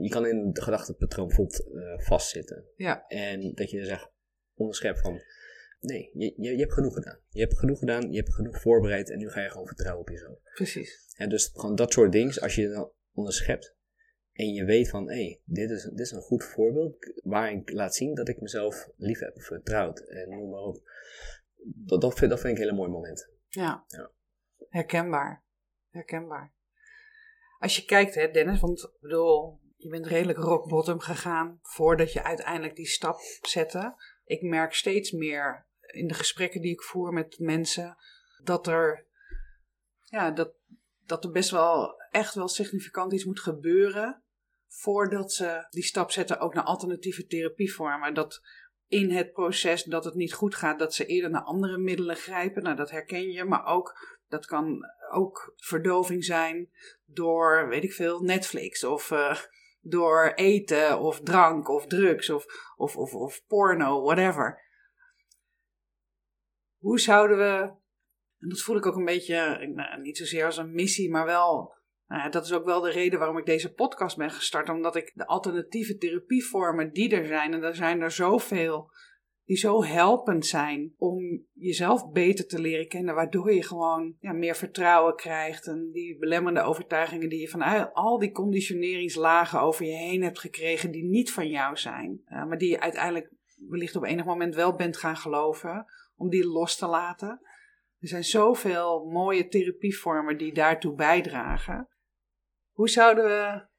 [0.00, 2.64] je kan in het gedachtepatroon bijvoorbeeld uh, vastzitten.
[2.76, 3.06] Ja.
[3.06, 4.12] En dat je zegt,
[4.54, 5.22] onderschep van,
[5.80, 7.18] nee, je, je, je, hebt genoeg gedaan.
[7.28, 10.08] Je hebt genoeg gedaan, je hebt genoeg voorbereid en nu ga je gewoon vertrouwen op
[10.08, 10.38] jezelf.
[10.54, 11.14] Precies.
[11.16, 13.74] En dus gewoon dat soort dingen, als je dan onderschept
[14.34, 17.70] en je weet van, hé, hey, dit, is, dit is een goed voorbeeld waarin ik
[17.70, 20.82] laat zien dat ik mezelf lief heb, vertrouwd en noem maar op.
[21.64, 23.30] Dat, dat, vind, dat vind ik hele mooie momenten.
[23.48, 23.84] Ja.
[23.86, 24.10] ja.
[24.68, 25.44] Herkenbaar.
[25.90, 26.54] Herkenbaar.
[27.58, 32.12] Als je kijkt, hè, Dennis, want ik bedoel, je bent redelijk rock bottom gegaan voordat
[32.12, 33.94] je uiteindelijk die stap zette
[34.24, 37.96] ik merk steeds meer in de gesprekken die ik voer met mensen
[38.42, 39.06] dat er,
[40.04, 40.54] ja, dat,
[41.06, 44.22] dat er best wel echt wel significant iets moet gebeuren
[44.66, 48.14] voordat ze die stap zetten ook naar alternatieve therapievormen.
[48.14, 48.42] Dat
[48.86, 52.62] in het proces dat het niet goed gaat, dat ze eerder naar andere middelen grijpen.
[52.62, 56.70] Nou, dat herken je, maar ook dat kan ook verdoving zijn
[57.04, 59.36] door, weet ik veel, Netflix of uh,
[59.84, 62.44] door eten of drank of drugs of,
[62.76, 64.62] of, of, of porno, whatever.
[66.78, 67.72] Hoe zouden we,
[68.38, 71.74] en dat voel ik ook een beetje, nou, niet zozeer als een missie, maar wel
[72.06, 74.68] nou dat is ook wel de reden waarom ik deze podcast ben gestart.
[74.68, 78.90] Omdat ik de alternatieve therapievormen die er zijn, en er zijn er zoveel,
[79.44, 84.56] die zo helpend zijn om jezelf beter te leren kennen, waardoor je gewoon ja, meer
[84.56, 85.66] vertrouwen krijgt.
[85.66, 90.90] En die belemmerende overtuigingen die je van al die conditioneringslagen over je heen hebt gekregen,
[90.90, 93.32] die niet van jou zijn, uh, maar die je uiteindelijk
[93.68, 95.86] wellicht op enig moment wel bent gaan geloven,
[96.16, 97.40] om die los te laten.
[97.98, 101.88] Er zijn zoveel mooie therapievormen die daartoe bijdragen.
[102.72, 103.72] Hoe zouden we.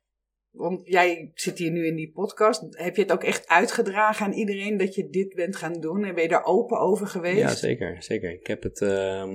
[0.56, 2.64] Want jij zit hier nu in die podcast.
[2.70, 6.04] Heb je het ook echt uitgedragen aan iedereen dat je dit bent gaan doen?
[6.04, 7.40] En ben je daar open over geweest?
[7.40, 8.04] Ja, zeker.
[8.04, 8.32] zeker.
[8.32, 9.26] Ik, heb het, uh,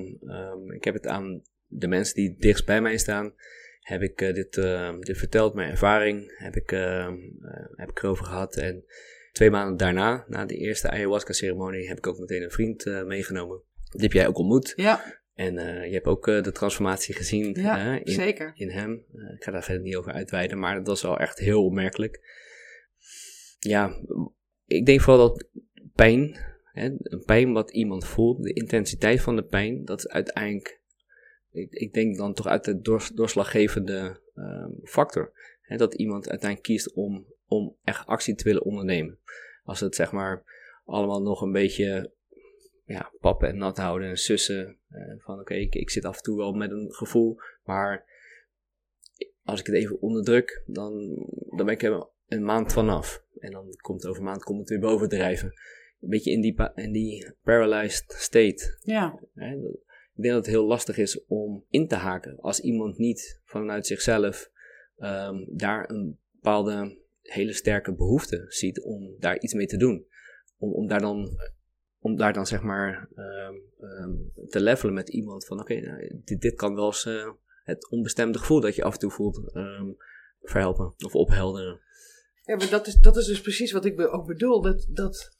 [0.74, 3.34] ik heb het aan de mensen die dichtst bij mij staan.
[3.80, 6.32] Heb ik uh, dit, uh, dit verteld, mijn ervaring.
[6.36, 7.12] Heb ik, uh,
[7.74, 8.56] heb ik erover gehad.
[8.56, 8.84] En
[9.32, 13.62] twee maanden daarna, na de eerste ayahuasca-ceremonie, heb ik ook meteen een vriend meegenomen.
[13.90, 14.72] Die heb jij ook ontmoet.
[14.76, 15.19] Ja.
[15.40, 18.52] En uh, je hebt ook uh, de transformatie gezien ja, in, zeker.
[18.54, 19.04] in hem.
[19.14, 22.20] Uh, ik ga daar verder niet over uitweiden, maar dat was wel echt heel opmerkelijk.
[23.58, 23.96] Ja,
[24.66, 25.46] ik denk vooral dat
[25.94, 30.80] pijn, hè, een pijn wat iemand voelt, de intensiteit van de pijn, dat is uiteindelijk,
[31.50, 34.20] ik, ik denk dan toch uit de doors, doorslaggevende
[34.84, 35.32] factor.
[35.60, 39.18] Hè, dat iemand uiteindelijk kiest om, om echt actie te willen ondernemen.
[39.64, 40.44] Als het zeg maar
[40.84, 42.12] allemaal nog een beetje
[42.92, 44.78] ja, pappen en nat houden en sussen.
[44.90, 48.04] Uh, van oké, ik, ik, zit af en toe wel met een gevoel, maar
[49.42, 50.92] als ik het even onderdruk, dan,
[51.56, 53.24] dan ben ik er een maand vanaf.
[53.38, 55.48] En dan komt over een maand komt het weer bovendrijven.
[56.00, 58.78] Een beetje in die, in die paralyzed state.
[58.80, 59.20] Ja.
[60.14, 63.86] ik denk dat het heel lastig is om in te haken als iemand niet vanuit
[63.86, 64.50] zichzelf
[64.96, 70.06] um, daar een bepaalde hele sterke behoefte ziet om daar iets mee te doen.
[70.58, 71.38] Om, om daar dan
[72.00, 76.20] om daar dan zeg maar um, um, te levelen met iemand van oké, okay, nou,
[76.24, 77.30] dit, dit, kan wel eens uh,
[77.62, 79.96] het onbestemde gevoel dat je af en toe voelt um,
[80.40, 81.80] verhelpen of ophelderen.
[82.42, 84.62] Ja, maar dat is, dat is dus precies wat ik ook bedoel.
[84.62, 85.36] Dat, dat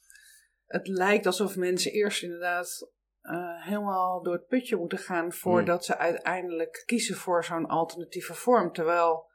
[0.65, 2.91] het lijkt alsof mensen eerst inderdaad
[3.23, 5.83] uh, helemaal door het putje moeten gaan voordat mm.
[5.83, 8.71] ze uiteindelijk kiezen voor zo'n alternatieve vorm.
[8.71, 9.29] Terwijl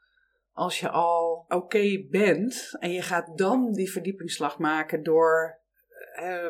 [0.51, 5.59] als je al oké bent en je gaat dan die verdiepingsslag maken door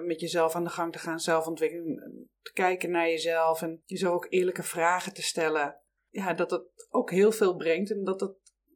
[0.04, 2.00] met jezelf aan de gang te gaan, zelfontwikkeling,
[2.42, 5.76] te kijken naar jezelf en jezelf ook eerlijke vragen te stellen.
[6.10, 8.36] Ja, dat het ook heel veel brengt en dat het,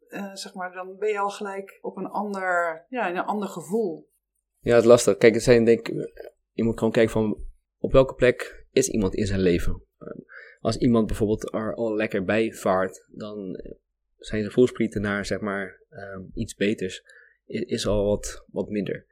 [0.10, 4.10] uh, zeg maar, dan ben je al gelijk op een ander, ja, een ander gevoel.
[4.60, 5.18] Ja, het is lastig.
[5.18, 5.88] Kijk, het zijn denk
[6.52, 7.44] je moet gewoon kijken van
[7.78, 9.84] op welke plek is iemand in zijn leven.
[10.60, 13.62] Als iemand bijvoorbeeld er al lekker bij vaart, dan
[14.18, 17.04] zijn de voelsprieten naar zeg maar um, iets beters,
[17.46, 19.06] is al wat, wat minder.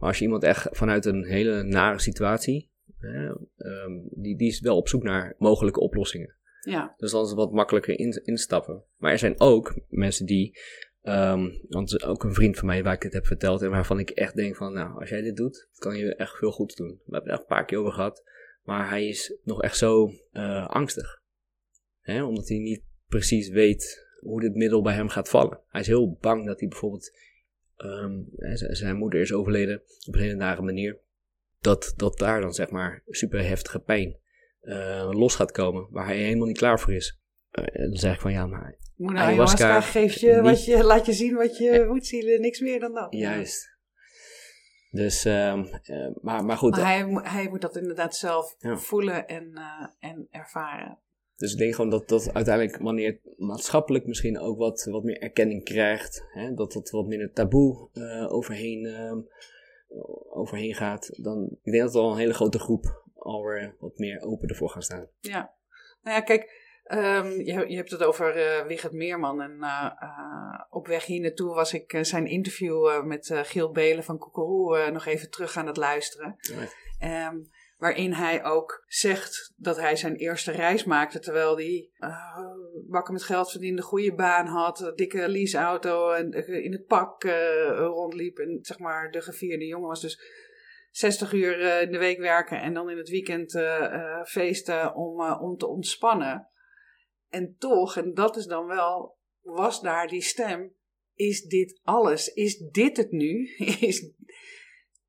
[0.00, 4.60] Maar als je iemand echt vanuit een hele nare situatie, hè, um, die, die is
[4.60, 6.34] wel op zoek naar mogelijke oplossingen.
[6.60, 6.94] Ja.
[6.96, 8.84] Dus dan is het wat makkelijker in, instappen.
[8.96, 10.58] Maar er zijn ook mensen die,
[11.02, 14.10] um, want ook een vriend van mij waar ik het heb verteld en waarvan ik
[14.10, 16.88] echt denk van, nou, als jij dit doet, kan je echt veel goed doen.
[16.88, 18.24] We hebben het echt een paar keer over gehad,
[18.62, 21.22] maar hij is nog echt zo uh, angstig.
[22.00, 25.60] Hè, omdat hij niet precies weet hoe dit middel bij hem gaat vallen.
[25.68, 27.10] Hij is heel bang dat hij bijvoorbeeld
[27.84, 30.98] um, zijn moeder is overleden op een hele nare manier.
[31.60, 34.18] Dat, dat daar dan zeg maar super heftige pijn
[34.62, 37.20] uh, los gaat komen, waar hij helemaal niet klaar voor is.
[37.52, 38.78] Uh, dan zeg ik van ja, maar.
[38.96, 42.80] Nou, ayahuasca geeft je, wat je, laat je zien wat je moet zien, niks meer
[42.80, 43.12] dan dat.
[43.12, 43.78] Juist.
[44.90, 46.76] Dus, um, uh, maar, maar goed.
[46.76, 48.76] Maar hij, hij moet dat inderdaad zelf ja.
[48.76, 49.52] voelen en,
[49.98, 50.98] en ervaren.
[51.40, 55.18] Dus ik denk gewoon dat dat uiteindelijk, wanneer het maatschappelijk misschien ook wat, wat meer
[55.18, 59.16] erkenning krijgt, hè, dat het wat minder taboe uh, overheen, uh,
[60.30, 64.22] overheen gaat, dan ik denk dat er al een hele grote groep alweer wat meer
[64.22, 65.08] open ervoor gaan staan.
[65.20, 65.54] Ja,
[66.02, 66.42] nou ja, kijk,
[66.84, 69.90] um, je, je, hebt het over uh, Wigert Meerman en uh,
[70.70, 75.30] op weg hier naartoe was ik zijn interview met Giel Belen van Koekeroe nog even
[75.30, 76.36] terug aan het luisteren.
[76.98, 77.28] Ja.
[77.28, 77.50] Um,
[77.80, 82.38] waarin hij ook zegt dat hij zijn eerste reis maakte terwijl hij uh,
[82.88, 87.32] bakken met geld verdiende, goede baan had, dikke leaseauto en uh, in het pak uh,
[87.76, 90.00] rondliep en zeg maar de gevierde jongen was.
[90.00, 90.20] Dus
[90.90, 93.60] 60 uur in de week werken en dan in het weekend
[94.26, 96.48] feesten om, om te ontspannen.
[97.28, 100.74] En toch, en dat is dan wel, was daar die stem,
[101.14, 102.28] is dit alles?
[102.28, 103.54] Is dit het nu?
[103.90, 104.12] Is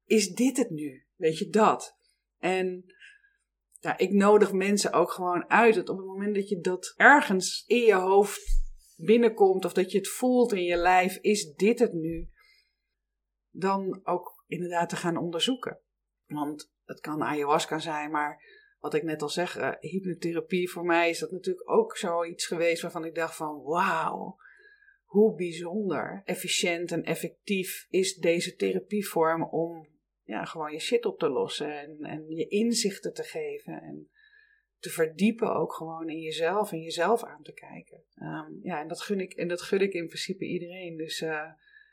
[0.06, 1.06] is dit het nu?
[1.16, 1.98] Weet je dat?
[2.42, 2.86] En
[3.80, 7.64] ja, ik nodig mensen ook gewoon uit dat op het moment dat je dat ergens
[7.68, 8.42] in je hoofd
[8.96, 12.30] binnenkomt of dat je het voelt in je lijf, is dit het nu?
[13.50, 15.80] Dan ook inderdaad te gaan onderzoeken.
[16.26, 18.44] Want het kan ayahuasca zijn, maar
[18.80, 22.82] wat ik net al zeg, uh, hypnotherapie voor mij is dat natuurlijk ook zoiets geweest
[22.82, 24.38] waarvan ik dacht van wauw,
[25.04, 29.88] hoe bijzonder, efficiënt en effectief is deze therapievorm om
[30.24, 34.10] ja, gewoon je shit op te lossen en, en je inzichten te geven en
[34.78, 38.04] te verdiepen ook gewoon in jezelf en jezelf aan te kijken.
[38.16, 40.98] Um, ja, en dat gun ik, en dat gun ik in principe iedereen.
[40.98, 41.50] Dus, uh,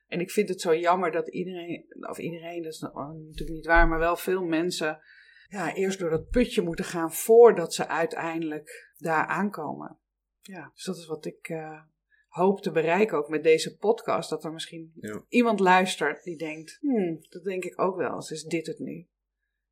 [0.06, 3.88] en ik vind het zo jammer dat iedereen, of iedereen, dat is natuurlijk niet waar,
[3.88, 5.00] maar wel veel mensen
[5.48, 9.98] ja, eerst door dat putje moeten gaan voordat ze uiteindelijk daar aankomen.
[10.40, 11.80] Ja, dus dat is wat ik uh,
[12.28, 14.30] hoop te bereiken ook met deze podcast.
[14.30, 14.92] Dat er misschien
[15.28, 19.06] iemand luistert die denkt, hmm, dat denk ik ook wel eens, is dit het nu?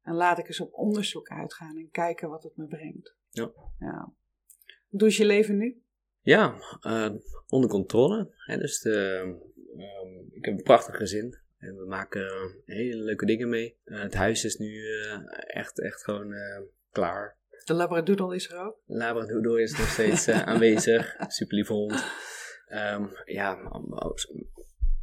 [0.02, 3.16] En laat ik eens op onderzoek uitgaan en kijken wat het me brengt.
[3.30, 3.50] Ja.
[3.78, 4.12] ja.
[4.88, 5.82] Hoe is je leven nu?
[6.20, 7.14] Ja, uh,
[7.48, 8.34] onder controle.
[8.36, 9.20] Hè, dus de,
[9.76, 11.38] um, ik heb een prachtig gezin.
[11.58, 13.76] En we maken hele leuke dingen mee.
[13.84, 16.34] Uh, het huis is nu uh, echt, echt gewoon
[16.90, 17.38] klaar.
[17.64, 18.78] De labradoodle is er ook?
[18.84, 21.16] De labradoodle is nog steeds aanwezig.
[21.26, 22.04] Super lief hond.
[22.68, 23.54] Um, ja,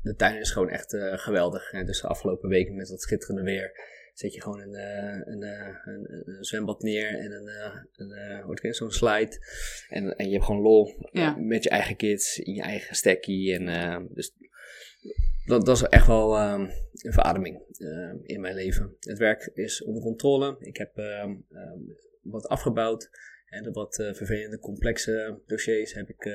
[0.02, 1.72] de tuin is gewoon echt geweldig.
[1.72, 1.84] Hè.
[1.84, 4.74] Dus de afgelopen weken met dat schitterende weer zet je gewoon een,
[5.32, 7.50] een, uh, een, een, zwembad neer en een,
[8.60, 9.38] een zo'n slide.
[9.90, 13.54] En, en je hebt gewoon lol met je eigen kids, in je eigen stekkie.
[13.54, 14.34] En, dus
[15.46, 17.62] dat, dat is echt wel um, een verademing
[18.24, 18.96] in mijn leven.
[19.00, 20.58] Het werk is onder controle.
[20.60, 21.46] Ik heb um,
[22.22, 23.10] wat afgebouwd.
[23.54, 26.30] En de wat vervelende, complexe dossiers heb ik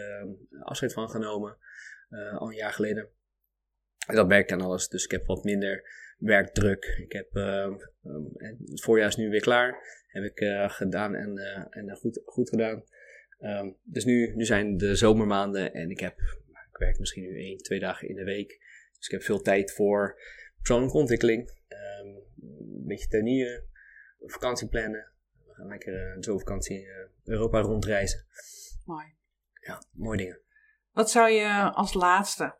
[0.62, 1.56] afscheid van genomen.
[2.38, 3.08] al een jaar geleden.
[4.06, 4.88] En dat werkt aan alles.
[4.88, 5.84] Dus ik heb wat minder
[6.18, 6.84] werkdruk.
[6.84, 7.76] Ik heb, uh,
[8.36, 9.76] het voorjaar is nu weer klaar.
[10.06, 10.38] Heb ik
[10.70, 11.38] gedaan en,
[11.70, 12.84] en goed, goed gedaan.
[13.40, 16.18] Um, dus nu, nu zijn de zomermaanden en ik heb,
[16.70, 18.48] ik werk misschien nu één, twee dagen in de week.
[18.96, 20.20] Dus ik heb veel tijd voor
[20.56, 21.50] persoonlijke ontwikkeling.
[21.68, 23.64] Um, een beetje tuinieren,
[24.18, 25.12] vakantie plannen.
[25.66, 26.86] Lekker uh, zo vakantie
[27.24, 28.26] Europa rondreizen.
[28.84, 29.16] Mooi.
[29.60, 30.40] Ja, mooie dingen.
[30.92, 32.58] Wat zou je als laatste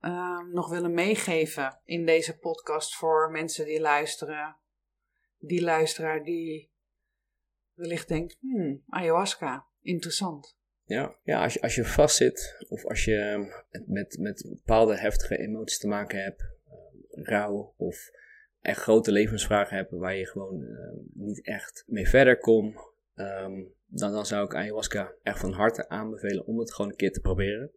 [0.00, 4.56] uh, nog willen meegeven in deze podcast voor mensen die luisteren?
[5.38, 6.72] Die luisteraar die
[7.74, 10.56] wellicht denkt, hmm, ayahuasca, interessant.
[10.84, 13.46] Ja, ja als, je, als je vastzit of als je
[13.86, 18.10] met, met bepaalde heftige emoties te maken hebt, uh, rouw of
[18.62, 20.78] echt grote levensvragen hebt waar je gewoon uh,
[21.14, 22.76] niet echt mee verder komt,
[23.14, 27.12] um, dan, dan zou ik ayahuasca echt van harte aanbevelen om het gewoon een keer
[27.12, 27.72] te proberen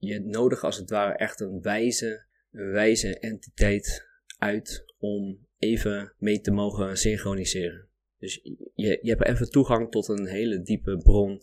[0.00, 6.40] je nodig als het ware echt een wijze, een wijze entiteit uit om even mee
[6.40, 7.88] te mogen synchroniseren.
[8.18, 8.40] Dus
[8.74, 11.42] je, je hebt even toegang tot een hele diepe bron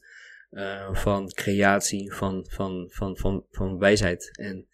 [0.52, 4.38] uh, van creatie, van, van, van, van, van wijsheid.
[4.38, 4.68] En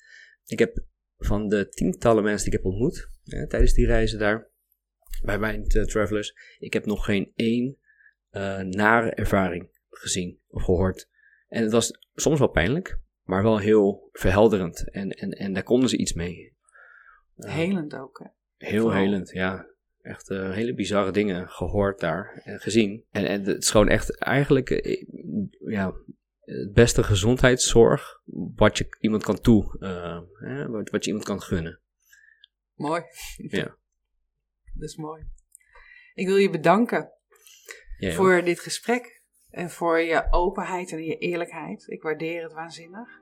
[0.45, 0.83] ik heb
[1.25, 3.11] van de tientallen mensen die ik heb ontmoet
[3.47, 4.51] tijdens die reizen daar,
[5.23, 7.77] bij mijn uh, travelers, ik heb nog geen één
[8.31, 11.09] uh, nare ervaring gezien of gehoord.
[11.47, 14.91] En het was soms wel pijnlijk, maar wel heel verhelderend.
[14.91, 16.55] En, en, en daar konden ze iets mee.
[17.35, 18.27] helend ook, hè?
[18.67, 19.71] Heel helend, ja.
[20.01, 23.05] Echt uh, hele bizarre dingen gehoord daar en gezien.
[23.11, 24.69] En, en het is gewoon echt eigenlijk
[25.65, 25.93] ja,
[26.43, 28.21] het beste gezondheidszorg
[28.55, 30.19] wat je iemand kan toe, uh,
[30.49, 31.79] hè, wat, wat je iemand kan gunnen.
[32.75, 33.03] Mooi.
[33.37, 33.63] Ja.
[34.79, 35.23] Dat is mooi.
[36.13, 37.11] Ik wil je bedanken
[37.97, 39.21] voor dit gesprek.
[39.53, 41.87] En voor je openheid en je eerlijkheid.
[41.87, 43.21] Ik waardeer het waanzinnig.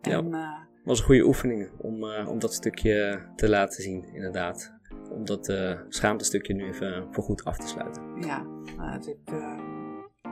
[0.00, 4.04] En, ja, uh, was een goede oefening om, uh, om dat stukje te laten zien,
[4.14, 4.72] inderdaad.
[5.10, 8.20] Om dat uh, schaamtestukje nu even voor goed af te sluiten.
[8.20, 8.42] Ja,
[8.76, 9.81] nou,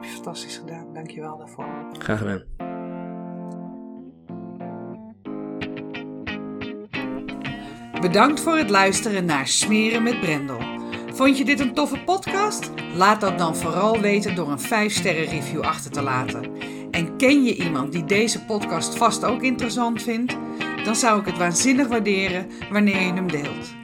[0.00, 0.94] heb, heb je fantastisch gedaan.
[0.94, 1.66] Dank je wel daarvoor.
[1.98, 2.42] Graag gedaan.
[8.00, 10.58] Bedankt voor het luisteren naar Smeren met Brendel.
[11.12, 12.70] Vond je dit een toffe podcast?
[12.94, 16.44] Laat dat dan vooral weten door een 5-sterren review achter te laten.
[16.90, 20.36] En ken je iemand die deze podcast vast ook interessant vindt?
[20.84, 23.74] Dan zou ik het waanzinnig waarderen wanneer je hem deelt.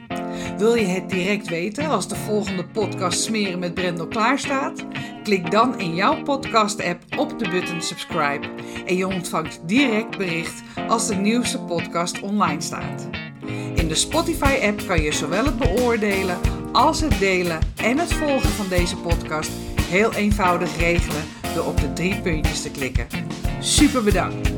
[0.57, 4.85] Wil je het direct weten als de volgende podcast Smeren met Brendel klaar staat?
[5.27, 8.47] Klik dan in jouw podcast-app op de button subscribe
[8.85, 13.07] en je ontvangt direct bericht als de nieuwste podcast online staat.
[13.75, 16.37] In de Spotify-app kan je zowel het beoordelen
[16.71, 19.51] als het delen en het volgen van deze podcast
[19.81, 21.23] heel eenvoudig regelen
[21.55, 23.07] door op de drie puntjes te klikken.
[23.59, 24.56] Super bedankt!